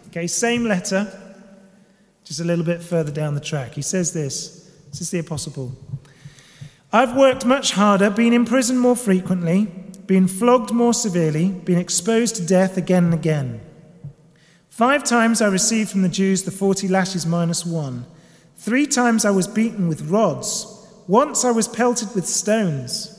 Okay, 0.08 0.26
same 0.26 0.64
letter, 0.64 1.06
just 2.24 2.40
a 2.40 2.44
little 2.44 2.64
bit 2.64 2.82
further 2.82 3.12
down 3.12 3.34
the 3.34 3.40
track. 3.40 3.74
He 3.74 3.82
says 3.82 4.12
this. 4.12 4.70
This 4.90 5.02
is 5.02 5.10
the 5.10 5.18
Apostle 5.18 5.52
Paul. 5.52 5.76
I've 6.90 7.14
worked 7.14 7.44
much 7.44 7.72
harder, 7.72 8.08
been 8.08 8.32
in 8.32 8.46
prison 8.46 8.78
more 8.78 8.96
frequently, 8.96 9.66
been 10.06 10.26
flogged 10.26 10.72
more 10.72 10.94
severely, 10.94 11.48
been 11.50 11.76
exposed 11.76 12.36
to 12.36 12.46
death 12.46 12.78
again 12.78 13.04
and 13.04 13.14
again. 13.14 13.60
Five 14.70 15.04
times 15.04 15.42
I 15.42 15.48
received 15.48 15.90
from 15.90 16.00
the 16.00 16.08
Jews 16.08 16.44
the 16.44 16.50
40 16.50 16.88
lashes 16.88 17.26
minus 17.26 17.66
one. 17.66 18.06
Three 18.56 18.86
times 18.86 19.26
I 19.26 19.30
was 19.30 19.46
beaten 19.46 19.86
with 19.86 20.08
rods. 20.08 20.66
Once 21.06 21.44
I 21.44 21.50
was 21.50 21.68
pelted 21.68 22.14
with 22.14 22.26
stones. 22.26 23.14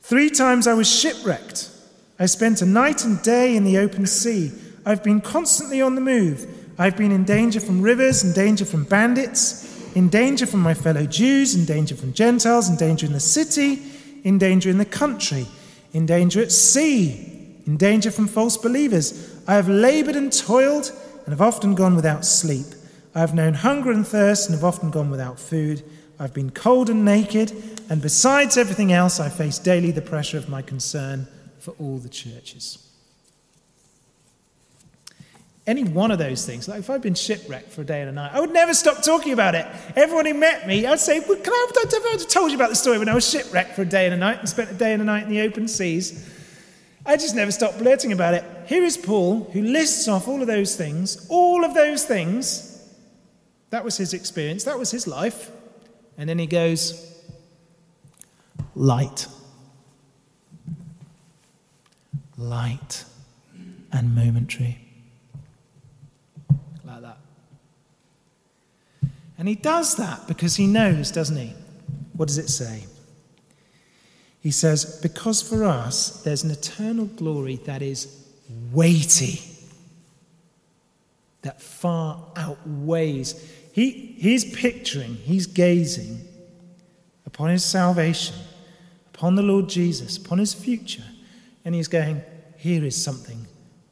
Three 0.00 0.28
times 0.28 0.66
I 0.66 0.74
was 0.74 0.90
shipwrecked. 0.92 1.70
I 2.18 2.26
spent 2.26 2.62
a 2.62 2.66
night 2.66 3.04
and 3.04 3.22
day 3.22 3.54
in 3.54 3.62
the 3.62 3.78
open 3.78 4.06
sea. 4.06 4.50
I've 4.84 5.04
been 5.04 5.20
constantly 5.20 5.80
on 5.80 5.94
the 5.94 6.00
move. 6.00 6.48
I've 6.78 6.96
been 6.96 7.12
in 7.12 7.22
danger 7.22 7.60
from 7.60 7.80
rivers, 7.80 8.24
in 8.24 8.32
danger 8.32 8.64
from 8.64 8.84
bandits 8.84 9.71
in 9.94 10.08
danger 10.08 10.46
from 10.46 10.60
my 10.60 10.74
fellow 10.74 11.06
Jews, 11.06 11.54
in 11.54 11.64
danger 11.64 11.94
from 11.94 12.12
Gentiles, 12.12 12.68
in 12.68 12.76
danger 12.76 13.06
in 13.06 13.12
the 13.12 13.20
city, 13.20 13.82
in 14.24 14.38
danger 14.38 14.70
in 14.70 14.78
the 14.78 14.84
country, 14.84 15.46
in 15.92 16.06
danger 16.06 16.40
at 16.40 16.52
sea, 16.52 17.56
in 17.66 17.76
danger 17.76 18.10
from 18.10 18.26
false 18.26 18.56
believers. 18.56 19.38
I 19.46 19.54
have 19.54 19.68
labored 19.68 20.16
and 20.16 20.32
toiled 20.32 20.92
and 21.24 21.28
have 21.28 21.42
often 21.42 21.74
gone 21.74 21.96
without 21.96 22.24
sleep. 22.24 22.66
I 23.14 23.20
have 23.20 23.34
known 23.34 23.54
hunger 23.54 23.90
and 23.90 24.06
thirst 24.06 24.48
and 24.48 24.54
have 24.54 24.64
often 24.64 24.90
gone 24.90 25.10
without 25.10 25.38
food. 25.38 25.82
I've 26.18 26.34
been 26.34 26.50
cold 26.50 26.88
and 26.88 27.04
naked, 27.04 27.52
and 27.90 28.00
besides 28.00 28.56
everything 28.56 28.92
else, 28.92 29.20
I 29.20 29.28
face 29.28 29.58
daily 29.58 29.90
the 29.90 30.00
pressure 30.02 30.38
of 30.38 30.48
my 30.48 30.62
concern 30.62 31.26
for 31.58 31.72
all 31.78 31.98
the 31.98 32.08
churches. 32.08 32.91
Any 35.66 35.84
one 35.84 36.10
of 36.10 36.18
those 36.18 36.44
things, 36.44 36.66
like 36.68 36.80
if 36.80 36.90
I'd 36.90 37.02
been 37.02 37.14
shipwrecked 37.14 37.70
for 37.70 37.82
a 37.82 37.84
day 37.84 38.00
and 38.00 38.10
a 38.10 38.12
night, 38.12 38.32
I 38.34 38.40
would 38.40 38.52
never 38.52 38.74
stop 38.74 39.02
talking 39.02 39.32
about 39.32 39.54
it. 39.54 39.64
Everyone 39.94 40.26
who 40.26 40.34
met 40.34 40.66
me, 40.66 40.86
I'd 40.86 40.98
say, 40.98 41.20
well, 41.20 41.38
can 41.38 41.52
I 41.52 41.66
have, 41.74 41.92
have 42.20 42.28
told 42.28 42.50
you 42.50 42.56
about 42.56 42.70
the 42.70 42.76
story 42.76 42.98
when 42.98 43.08
I 43.08 43.14
was 43.14 43.28
shipwrecked 43.28 43.74
for 43.74 43.82
a 43.82 43.86
day 43.86 44.06
and 44.06 44.14
a 44.14 44.16
night 44.16 44.40
and 44.40 44.48
spent 44.48 44.72
a 44.72 44.74
day 44.74 44.92
and 44.92 45.00
a 45.00 45.04
night 45.04 45.22
in 45.22 45.28
the 45.28 45.40
open 45.42 45.68
seas. 45.68 46.28
I 47.06 47.16
just 47.16 47.36
never 47.36 47.52
stopped 47.52 47.78
blurting 47.78 48.12
about 48.12 48.34
it. 48.34 48.44
Here 48.66 48.82
is 48.82 48.96
Paul, 48.96 49.50
who 49.52 49.62
lists 49.62 50.08
off 50.08 50.26
all 50.26 50.40
of 50.40 50.48
those 50.48 50.74
things, 50.74 51.26
all 51.28 51.64
of 51.64 51.74
those 51.74 52.04
things. 52.04 52.68
That 53.70 53.84
was 53.84 53.96
his 53.96 54.14
experience, 54.14 54.64
that 54.64 54.78
was 54.78 54.90
his 54.90 55.06
life. 55.06 55.50
And 56.18 56.28
then 56.28 56.38
he 56.38 56.46
goes, 56.46 57.22
light. 58.74 59.26
Light 62.36 63.04
and 63.92 64.14
momentary. 64.14 64.81
And 69.42 69.48
he 69.48 69.56
does 69.56 69.96
that 69.96 70.28
because 70.28 70.54
he 70.54 70.68
knows, 70.68 71.10
doesn't 71.10 71.36
he? 71.36 71.52
What 72.12 72.28
does 72.28 72.38
it 72.38 72.48
say? 72.48 72.84
He 74.40 74.52
says, 74.52 75.00
Because 75.02 75.42
for 75.42 75.64
us 75.64 76.22
there's 76.22 76.44
an 76.44 76.52
eternal 76.52 77.06
glory 77.06 77.56
that 77.64 77.82
is 77.82 78.24
weighty, 78.70 79.42
that 81.40 81.60
far 81.60 82.24
outweighs. 82.36 83.34
He, 83.72 84.14
he's 84.16 84.44
picturing, 84.44 85.16
he's 85.16 85.48
gazing 85.48 86.20
upon 87.26 87.50
his 87.50 87.64
salvation, 87.64 88.36
upon 89.12 89.34
the 89.34 89.42
Lord 89.42 89.68
Jesus, 89.68 90.18
upon 90.18 90.38
his 90.38 90.54
future, 90.54 91.02
and 91.64 91.74
he's 91.74 91.88
going, 91.88 92.22
Here 92.58 92.84
is 92.84 92.94
something 92.94 93.48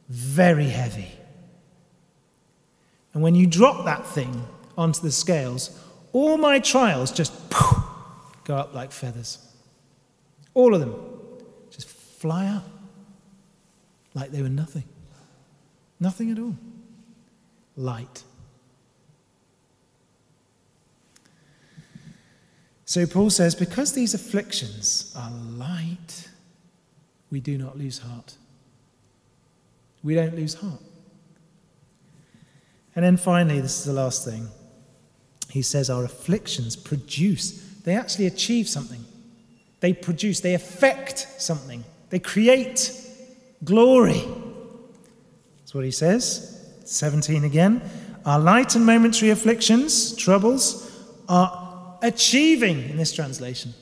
very 0.08 0.68
heavy. 0.68 1.10
And 3.14 3.20
when 3.20 3.34
you 3.34 3.48
drop 3.48 3.84
that 3.86 4.06
thing, 4.06 4.44
onto 4.80 5.02
the 5.02 5.12
scales, 5.12 5.78
all 6.14 6.38
my 6.38 6.58
trials 6.58 7.12
just 7.12 7.50
poof, 7.50 7.84
go 8.44 8.56
up 8.56 8.74
like 8.74 8.92
feathers. 8.92 9.46
All 10.54 10.74
of 10.74 10.80
them 10.80 10.94
just 11.70 11.86
fly 11.86 12.46
up 12.46 12.66
like 14.14 14.30
they 14.30 14.40
were 14.40 14.48
nothing. 14.48 14.84
Nothing 16.00 16.30
at 16.30 16.38
all. 16.38 16.56
Light. 17.76 18.24
So 22.86 23.06
Paul 23.06 23.28
says, 23.28 23.54
because 23.54 23.92
these 23.92 24.14
afflictions 24.14 25.14
are 25.14 25.30
light, 25.30 26.28
we 27.30 27.38
do 27.38 27.58
not 27.58 27.78
lose 27.78 27.98
heart. 27.98 28.34
We 30.02 30.14
don't 30.14 30.34
lose 30.34 30.54
heart. 30.54 30.80
And 32.96 33.04
then 33.04 33.18
finally, 33.18 33.60
this 33.60 33.78
is 33.78 33.84
the 33.84 33.92
last 33.92 34.24
thing 34.24 34.48
he 35.50 35.62
says 35.62 35.90
our 35.90 36.04
afflictions 36.04 36.76
produce, 36.76 37.52
they 37.84 37.96
actually 37.96 38.26
achieve 38.26 38.68
something. 38.68 39.04
They 39.80 39.92
produce, 39.92 40.40
they 40.40 40.54
affect 40.54 41.26
something, 41.38 41.84
they 42.10 42.18
create 42.18 42.92
glory. 43.64 44.22
That's 45.58 45.74
what 45.74 45.84
he 45.84 45.90
says. 45.90 46.56
17 46.84 47.44
again. 47.44 47.82
Our 48.26 48.38
light 48.38 48.74
and 48.74 48.84
momentary 48.84 49.30
afflictions, 49.30 50.14
troubles, 50.16 50.90
are 51.28 51.98
achieving, 52.02 52.90
in 52.90 52.96
this 52.96 53.12
translation, 53.12 53.72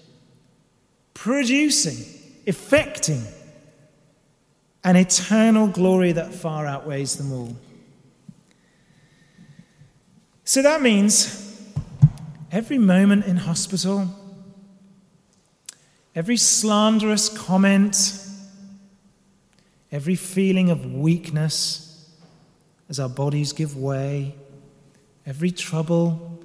producing, 1.14 1.96
effecting 2.46 3.24
an 4.84 4.96
eternal 4.96 5.66
glory 5.66 6.12
that 6.12 6.32
far 6.32 6.66
outweighs 6.66 7.16
them 7.16 7.32
all. 7.32 7.56
So 10.44 10.62
that 10.62 10.80
means 10.80 11.47
every 12.50 12.78
moment 12.78 13.26
in 13.26 13.36
hospital, 13.36 14.08
every 16.14 16.36
slanderous 16.36 17.28
comment, 17.28 17.96
every 19.92 20.14
feeling 20.14 20.70
of 20.70 20.92
weakness 20.92 22.10
as 22.88 22.98
our 22.98 23.08
bodies 23.08 23.52
give 23.52 23.76
way, 23.76 24.34
every 25.26 25.50
trouble, 25.50 26.42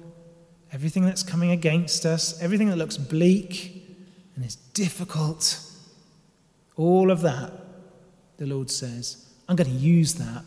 everything 0.72 1.04
that's 1.04 1.22
coming 1.22 1.50
against 1.50 2.04
us, 2.04 2.40
everything 2.42 2.68
that 2.68 2.76
looks 2.76 2.96
bleak 2.96 3.96
and 4.36 4.44
is 4.44 4.56
difficult, 4.56 5.60
all 6.76 7.10
of 7.10 7.20
that, 7.22 7.52
the 8.36 8.46
Lord 8.46 8.70
says, 8.70 9.32
I'm 9.48 9.56
going 9.56 9.70
to 9.70 9.76
use 9.76 10.14
that. 10.14 10.44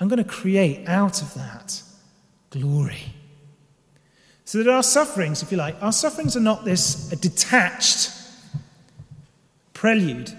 I'm 0.00 0.08
going 0.08 0.22
to 0.22 0.28
create 0.28 0.88
out 0.88 1.22
of 1.22 1.34
that 1.34 1.82
glory. 2.50 3.14
So 4.44 4.62
that 4.62 4.68
our 4.68 4.82
sufferings, 4.82 5.42
if 5.42 5.50
you 5.50 5.56
like, 5.56 5.82
our 5.82 5.92
sufferings 5.92 6.36
are 6.36 6.40
not 6.40 6.64
this 6.64 7.08
detached 7.08 8.10
prelude, 9.72 10.32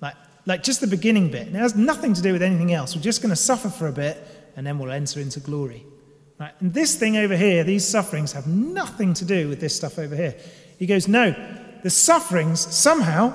like, 0.00 0.14
like 0.46 0.62
just 0.62 0.80
the 0.80 0.86
beginning 0.86 1.30
bit. 1.30 1.48
It 1.48 1.54
has 1.54 1.74
nothing 1.74 2.14
to 2.14 2.22
do 2.22 2.32
with 2.32 2.42
anything 2.42 2.72
else. 2.72 2.94
We're 2.94 3.02
just 3.02 3.22
going 3.22 3.30
to 3.30 3.36
suffer 3.36 3.68
for 3.68 3.88
a 3.88 3.92
bit 3.92 4.18
and 4.56 4.66
then 4.66 4.78
we'll 4.78 4.90
enter 4.90 5.20
into 5.20 5.40
glory. 5.40 5.84
Right? 6.38 6.52
And 6.60 6.72
this 6.72 6.96
thing 6.96 7.16
over 7.16 7.36
here, 7.36 7.64
these 7.64 7.86
sufferings, 7.86 8.32
have 8.32 8.46
nothing 8.46 9.14
to 9.14 9.24
do 9.24 9.48
with 9.48 9.60
this 9.60 9.74
stuff 9.76 9.98
over 9.98 10.16
here. 10.16 10.34
He 10.78 10.86
goes, 10.86 11.06
No, 11.08 11.34
the 11.82 11.90
sufferings 11.90 12.60
somehow, 12.60 13.32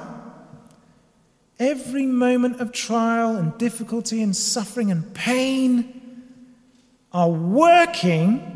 every 1.60 2.06
moment 2.06 2.60
of 2.60 2.72
trial 2.72 3.36
and 3.36 3.58
difficulty 3.58 4.22
and 4.22 4.36
suffering 4.36 4.92
and 4.92 5.14
pain 5.14 6.02
are 7.12 7.30
working 7.30 8.55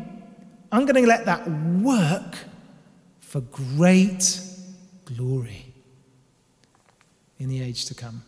I'm 0.72 0.84
going 0.86 1.02
to 1.02 1.08
let 1.08 1.26
that 1.26 1.48
work 1.48 2.36
for 3.20 3.40
great 3.40 4.40
glory 5.04 5.66
in 7.38 7.48
the 7.48 7.62
age 7.62 7.86
to 7.86 7.94
come. 7.94 8.22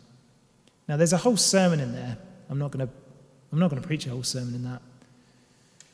Now, 0.87 0.97
there's 0.97 1.13
a 1.13 1.17
whole 1.17 1.37
sermon 1.37 1.79
in 1.79 1.93
there. 1.93 2.17
I'm 2.49 2.59
not 2.59 2.71
going 2.71 2.85
to, 2.85 2.93
I'm 3.51 3.59
not 3.59 3.69
going 3.69 3.81
to 3.81 3.87
preach 3.87 4.05
a 4.07 4.09
whole 4.09 4.23
sermon 4.23 4.55
in 4.55 4.63
that. 4.63 4.81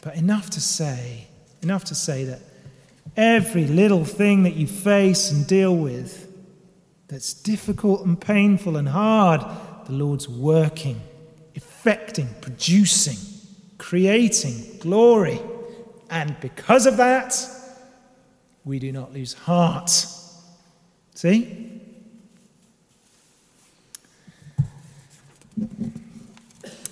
But 0.01 0.15
enough 0.15 0.49
to 0.51 0.61
say, 0.61 1.27
enough 1.61 1.83
to 1.85 1.95
say 1.95 2.23
that 2.25 2.39
every 3.15 3.65
little 3.65 4.05
thing 4.05 4.43
that 4.43 4.55
you 4.55 4.65
face 4.65 5.31
and 5.31 5.45
deal 5.45 5.75
with 5.75 6.31
that's 7.07 7.33
difficult 7.33 8.05
and 8.05 8.19
painful 8.19 8.77
and 8.77 8.87
hard, 8.87 9.41
the 9.85 9.93
Lord's 9.93 10.29
working, 10.29 11.01
effecting, 11.55 12.29
producing, 12.41 13.17
creating 13.77 14.77
glory. 14.79 15.39
And 16.09 16.39
because 16.39 16.85
of 16.85 16.97
that, 16.97 17.35
we 18.65 18.79
do 18.79 18.91
not 18.91 19.13
lose 19.13 19.33
heart. 19.33 19.89
See? 21.15 21.81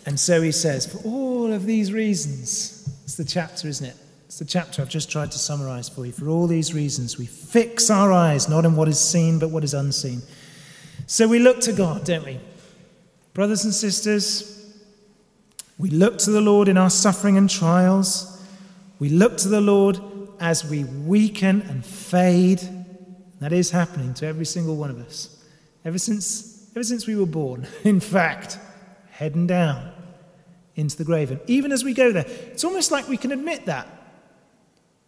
And 0.05 0.19
so 0.19 0.41
he 0.41 0.51
says, 0.51 0.85
for 0.85 0.99
all 1.07 1.51
of 1.51 1.65
these 1.65 1.91
reasons, 1.91 2.89
it's 3.03 3.15
the 3.15 3.25
chapter, 3.25 3.67
isn't 3.67 3.85
it? 3.85 3.95
It's 4.25 4.39
the 4.39 4.45
chapter 4.45 4.81
I've 4.81 4.89
just 4.89 5.11
tried 5.11 5.31
to 5.31 5.37
summarize 5.37 5.89
for 5.89 6.05
you. 6.05 6.11
For 6.11 6.29
all 6.29 6.47
these 6.47 6.73
reasons, 6.73 7.17
we 7.17 7.25
fix 7.25 7.89
our 7.89 8.11
eyes 8.11 8.47
not 8.47 8.65
on 8.65 8.75
what 8.75 8.87
is 8.87 8.99
seen, 8.99 9.39
but 9.39 9.49
what 9.49 9.63
is 9.63 9.73
unseen. 9.73 10.21
So 11.07 11.27
we 11.27 11.39
look 11.39 11.59
to 11.61 11.73
God, 11.73 12.05
don't 12.05 12.25
we? 12.25 12.39
Brothers 13.33 13.63
and 13.65 13.73
sisters, 13.73 14.75
we 15.77 15.89
look 15.89 16.17
to 16.19 16.31
the 16.31 16.41
Lord 16.41 16.67
in 16.67 16.77
our 16.77 16.89
suffering 16.89 17.37
and 17.37 17.49
trials. 17.49 18.36
We 18.99 19.09
look 19.09 19.37
to 19.37 19.47
the 19.47 19.61
Lord 19.61 19.99
as 20.39 20.65
we 20.65 20.83
weaken 20.83 21.61
and 21.61 21.85
fade. 21.85 22.61
That 23.39 23.53
is 23.53 23.69
happening 23.71 24.13
to 24.15 24.25
every 24.25 24.45
single 24.45 24.75
one 24.75 24.89
of 24.89 24.99
us. 24.99 25.43
Ever 25.85 25.99
since, 25.99 26.69
ever 26.75 26.83
since 26.83 27.05
we 27.05 27.15
were 27.15 27.27
born, 27.27 27.67
in 27.83 27.99
fact, 27.99 28.57
heading 29.11 29.47
down 29.47 29.91
into 30.75 30.97
the 30.97 31.03
grave. 31.03 31.31
And 31.31 31.39
even 31.47 31.71
as 31.71 31.83
we 31.83 31.93
go 31.93 32.11
there, 32.11 32.25
it's 32.27 32.63
almost 32.63 32.91
like 32.91 33.07
we 33.07 33.17
can 33.17 33.31
admit 33.31 33.65
that. 33.65 33.87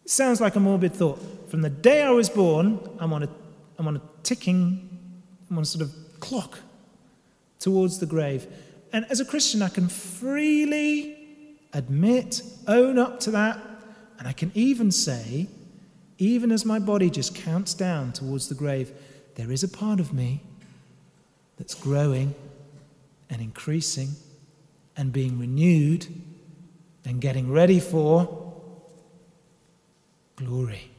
It 0.04 0.12
sounds 0.12 0.41
like 0.41 0.56
a 0.56 0.60
morbid 0.60 0.93
thought. 0.93 1.49
From 1.49 1.62
the 1.62 1.69
day 1.69 2.04
I 2.04 2.10
was 2.12 2.30
born, 2.30 2.80
I'm 2.99 3.13
on 3.13 3.23
a, 3.23 3.30
I'm 3.78 3.88
on 3.88 3.97
a 3.97 4.02
ticking, 4.23 4.89
I'm 5.49 5.58
on 5.58 5.63
a 5.63 5.65
sort 5.65 5.84
of 5.84 5.93
clock 6.19 6.60
towards 7.60 7.99
the 7.99 8.06
grave. 8.06 8.47
And 8.91 9.06
as 9.10 9.19
a 9.19 9.25
Christian, 9.25 9.62
I 9.62 9.69
can 9.69 9.88
freely 9.88 11.15
admit, 11.73 12.41
own 12.67 12.97
up 12.97 13.19
to 13.21 13.32
that, 13.32 13.60
and 14.19 14.27
I 14.27 14.34
can 14.34 14.51
even 14.53 14.91
say, 14.91 15.47
even 16.17 16.51
as 16.51 16.65
my 16.65 16.77
body 16.77 17.10
just 17.10 17.34
counts 17.34 17.73
down 17.73 18.12
towards 18.12 18.49
the 18.49 18.55
grave, 18.55 18.91
there 19.36 19.51
is 19.51 19.63
a 19.63 19.69
part 19.69 20.01
of 20.01 20.13
me 20.13 20.41
that's 21.58 21.73
growing 21.73 22.36
and 23.29 23.41
increasing 23.41 24.10
and 24.97 25.13
being 25.13 25.39
renewed 25.39 26.08
and 27.05 27.21
getting 27.21 27.49
ready 27.49 27.79
for 27.79 28.53
glory. 30.36 30.91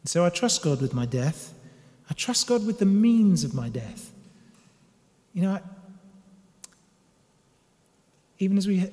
And 0.00 0.08
so 0.08 0.24
I 0.24 0.30
trust 0.30 0.62
God 0.62 0.80
with 0.80 0.94
my 0.94 1.04
death. 1.04 1.52
I 2.08 2.14
trust 2.14 2.46
God 2.46 2.66
with 2.66 2.78
the 2.78 2.86
means 2.86 3.44
of 3.44 3.52
my 3.52 3.68
death. 3.68 4.10
You 5.34 5.42
know, 5.42 5.60
even 8.38 8.56
as 8.56 8.66
we 8.66 8.90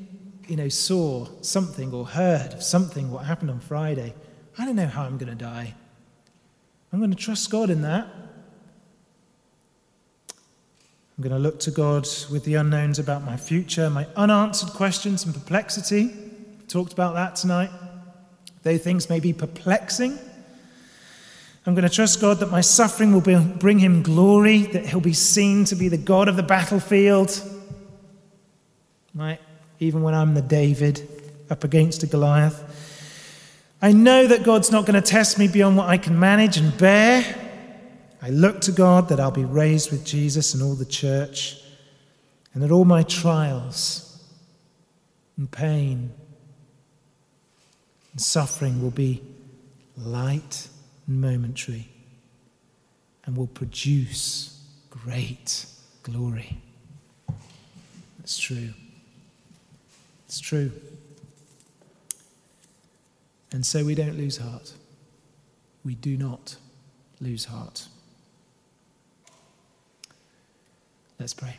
you 0.49 0.55
know, 0.55 0.67
saw 0.67 1.27
something 1.41 1.93
or 1.93 2.07
heard 2.07 2.53
of 2.53 2.63
something, 2.63 3.12
what 3.12 3.25
happened 3.25 3.51
on 3.51 3.59
Friday, 3.59 4.15
I 4.57 4.65
don't 4.65 4.75
know 4.75 4.88
how 4.88 5.03
I'm 5.03 5.17
going 5.17 5.29
to 5.29 5.35
die. 5.35 5.75
I'm 6.91 6.99
going 6.99 7.12
to 7.12 7.17
trust 7.17 7.51
God 7.51 7.69
in 7.69 7.83
that. 7.83 8.07
I'm 11.17 11.23
going 11.23 11.31
to 11.31 11.39
look 11.39 11.59
to 11.62 11.71
God 11.71 12.07
with 12.31 12.45
the 12.45 12.55
unknowns 12.55 12.97
about 12.97 13.23
my 13.23 13.38
future, 13.38 13.89
my 13.89 14.07
unanswered 14.15 14.71
questions 14.71 15.23
and 15.25 15.33
perplexity. 15.33 16.07
We 16.07 16.65
talked 16.67 16.93
about 16.93 17.13
that 17.13 17.35
tonight. 17.35 17.69
Though 18.63 18.77
things 18.77 19.09
may 19.09 19.19
be 19.19 19.33
perplexing, 19.33 20.17
I'm 21.65 21.75
going 21.75 21.88
to 21.88 21.93
trust 21.93 22.21
God 22.21 22.39
that 22.39 22.49
my 22.49 22.62
suffering 22.62 23.12
will 23.13 23.21
bring 23.21 23.79
him 23.79 24.01
glory, 24.01 24.63
that 24.63 24.88
he'll 24.88 24.99
be 24.99 25.13
seen 25.13 25.65
to 25.65 25.75
be 25.75 25.89
the 25.89 25.97
God 25.97 26.27
of 26.27 26.38
the 26.38 26.43
battlefield. 26.43 27.39
Right? 29.13 29.39
Even 29.79 30.01
when 30.01 30.13
I'm 30.13 30.33
the 30.33 30.41
David 30.41 31.07
up 31.49 31.63
against 31.63 32.03
a 32.03 32.07
Goliath. 32.07 32.63
I 33.81 33.93
know 33.93 34.27
that 34.27 34.43
God's 34.43 34.71
not 34.71 34.85
going 34.85 35.01
to 35.01 35.07
test 35.07 35.39
me 35.39 35.47
beyond 35.47 35.77
what 35.77 35.87
I 35.87 35.97
can 35.97 36.19
manage 36.19 36.57
and 36.57 36.77
bear. 36.77 37.23
I 38.21 38.29
look 38.29 38.59
to 38.61 38.71
God 38.71 39.07
that 39.09 39.19
I'll 39.19 39.31
be 39.31 39.45
raised 39.45 39.91
with 39.91 40.05
Jesus 40.05 40.53
and 40.53 40.61
all 40.61 40.75
the 40.75 40.85
church, 40.85 41.61
and 42.53 42.61
that 42.61 42.71
all 42.71 42.83
my 42.83 43.03
trials 43.03 44.21
and 45.37 45.49
pain 45.49 46.11
and 48.11 48.21
suffering 48.21 48.81
will 48.81 48.91
be 48.91 49.21
light 49.95 50.67
and 51.07 51.21
momentary 51.21 51.87
and 53.25 53.37
will 53.37 53.47
produce 53.47 54.61
great 54.89 55.65
glory. 56.03 56.61
It's 58.21 58.37
true. 58.37 58.73
It's 60.29 60.39
true. 60.39 60.71
And 63.51 63.65
so 63.65 63.83
we 63.83 63.95
don't 63.95 64.15
lose 64.15 64.37
heart. 64.37 64.73
We 65.83 65.95
do 65.95 66.15
not 66.17 66.55
lose 67.19 67.45
heart. 67.45 67.87
Let's 71.19 71.33
pray. 71.33 71.57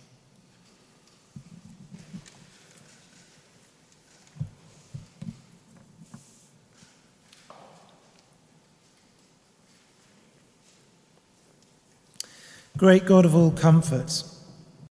Great 12.77 13.05
God 13.05 13.25
of 13.25 13.35
all 13.35 13.51
comfort 13.51 14.23